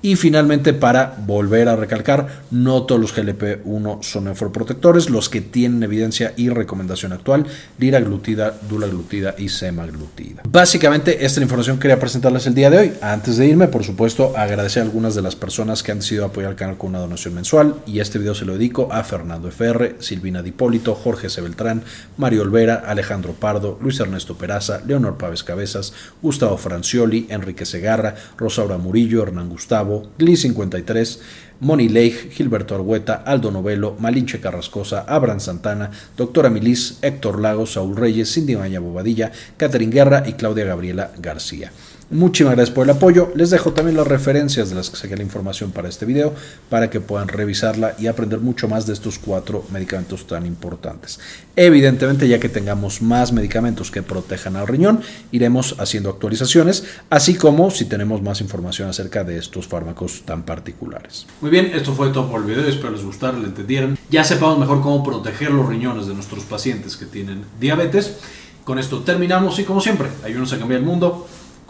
Y 0.02 0.16
finalmente, 0.16 0.74
para 0.74 1.16
volver 1.26 1.70
a 1.70 1.76
recalcar, 1.76 2.42
no 2.50 2.84
todos 2.84 3.00
los 3.00 3.16
GLP-1 3.16 4.02
son 4.02 4.26
nefroprotectores, 4.26 5.10
los 5.10 5.30
que 5.30 5.42
tienen 5.42 5.84
evidencia 5.84 6.34
y 6.36 6.50
recomendación 6.50 7.14
actual, 7.14 7.46
liraglutida, 7.78 8.58
dulaglutida 8.68 9.36
y 9.38 9.50
semaglutida. 9.50 10.42
Básicamente, 10.50 11.14
esta 11.14 11.26
es 11.26 11.38
la 11.38 11.44
información 11.44 11.78
que 11.78 11.84
quería 11.84 12.00
presentarles 12.00 12.48
el 12.48 12.56
día 12.56 12.70
de 12.70 12.78
hoy. 12.78 12.94
Antes 13.02 13.38
de 13.38 13.46
irme, 13.46 13.68
por 13.68 13.84
supuesto, 13.84 14.34
agradecer 14.36 14.82
a 14.82 14.86
algunas 14.86 15.14
de 15.14 15.22
las 15.22 15.36
personas 15.36 15.84
que 15.84 15.92
han 15.92 16.00
decidido 16.00 16.26
apoyar 16.26 16.52
el 16.52 16.58
canal 16.58 16.78
con 16.78 16.90
una 16.92 17.00
donación 17.00 17.36
mensual 17.36 17.76
y 17.86 18.00
este 18.00 18.18
video 18.18 18.34
se 18.34 18.46
lo 18.46 18.54
dedico 18.54 18.92
a 18.92 19.04
Fernando 19.04 19.50
FR, 19.50 19.98
Silvina 20.00 20.42
Dipólito, 20.42 20.96
Jorge 20.96 21.30
C. 21.30 21.42
Beltrán, 21.42 21.84
Mario 22.18 22.42
Olvera, 22.42 22.84
Alejandro 22.88 23.34
Pardo, 23.34 23.78
Luis 23.82 24.00
Ernesto 24.00 24.36
Peraza, 24.36 24.82
Leonor 24.86 25.18
Pávez 25.18 25.44
Cabezas, 25.44 25.94
Gustavo 26.22 26.58
Francioli, 26.58 27.28
Enrique 27.30 27.66
Segarra, 27.66 28.16
Rosaura 28.38 28.78
Murillo, 28.78 29.24
Hernán 29.24 29.50
Gustavo, 29.50 29.91
Gli53, 30.18 31.20
Moni 31.60 31.90
Leigh, 31.90 32.30
Gilberto 32.32 32.76
Argueta, 32.76 33.24
Aldo 33.26 33.52
Novelo, 33.52 33.96
Malinche 34.00 34.40
Carrascosa, 34.40 35.06
Abraham 35.08 35.40
Santana, 35.40 35.92
Doctora 36.18 36.50
Milis, 36.50 36.98
Héctor 37.02 37.40
Lagos, 37.40 37.74
Saúl 37.74 37.96
Reyes, 37.96 38.34
Cindy 38.34 38.56
Maña 38.56 38.80
Bobadilla, 38.80 39.32
Catherine 39.58 39.94
Guerra 39.94 40.24
y 40.26 40.34
Claudia 40.34 40.66
Gabriela 40.66 41.12
García. 41.20 41.72
Muchísimas 42.12 42.56
gracias 42.56 42.76
por 42.76 42.86
el 42.86 42.90
apoyo. 42.90 43.32
Les 43.36 43.52
dejo 43.52 43.72
también 43.72 43.96
las 43.96 44.06
referencias 44.06 44.70
de 44.70 44.76
las 44.76 44.90
que 44.90 44.98
saqué 44.98 45.16
la 45.16 45.24
información 45.24 45.72
para 45.72 45.88
este 45.88 46.06
video 46.06 46.34
para 46.70 46.90
que 46.90 47.00
puedan 47.00 47.30
revisarla 47.30 47.96
y 47.98 48.08
aprender 48.08 48.42
mucho 48.42 48.68
más 48.68 48.86
de 48.86 48.92
estos 48.92 49.18
cuatro 49.18 49.64
medicamentos 49.72 50.28
tan 50.28 50.46
importantes. 50.46 51.22
Evidentemente, 51.56 52.28
ya 52.28 52.38
que 52.38 52.50
tengamos 52.50 53.02
más 53.02 53.32
medicamentos 53.32 53.92
que 53.92 54.04
protejan 54.04 54.58
al 54.58 54.68
riñón, 54.68 55.00
iremos 55.32 55.76
haciendo 55.80 56.10
actualizaciones, 56.10 56.84
así 57.10 57.36
como 57.36 57.72
si 57.72 57.86
tenemos 57.86 58.22
más 58.22 58.42
información 58.42 58.90
acerca 58.90 59.24
de 59.24 59.38
estos 59.38 59.68
fármacos 59.68 60.24
tan 60.26 60.44
particulares. 60.44 61.28
Muy 61.40 61.50
bien, 61.50 61.72
esto 61.74 61.94
fue 61.94 62.10
todo 62.10 62.30
por 62.30 62.42
el 62.42 62.48
video. 62.48 62.68
Espero 62.68 62.92
les 62.92 63.06
gustara, 63.06 63.40
le 63.40 63.46
entendieran. 63.46 63.98
Ya 64.10 64.26
sepamos 64.26 64.60
mejor 64.60 64.82
cómo 64.82 65.02
proteger 65.02 65.52
los 65.52 65.66
riñones 65.66 66.08
de 66.08 66.14
nuestros 66.14 66.44
pacientes 66.44 66.98
que 66.98 67.06
tienen 67.06 67.46
diabetes. 67.62 68.18
Con 68.66 68.80
esto 68.80 69.00
terminamos 69.00 69.58
y 69.60 69.64
como 69.64 69.80
siempre, 69.80 70.10
ayúdenos 70.26 70.52
a 70.52 70.60
cambiar 70.60 70.82
el 70.82 70.86
mundo 70.86 71.26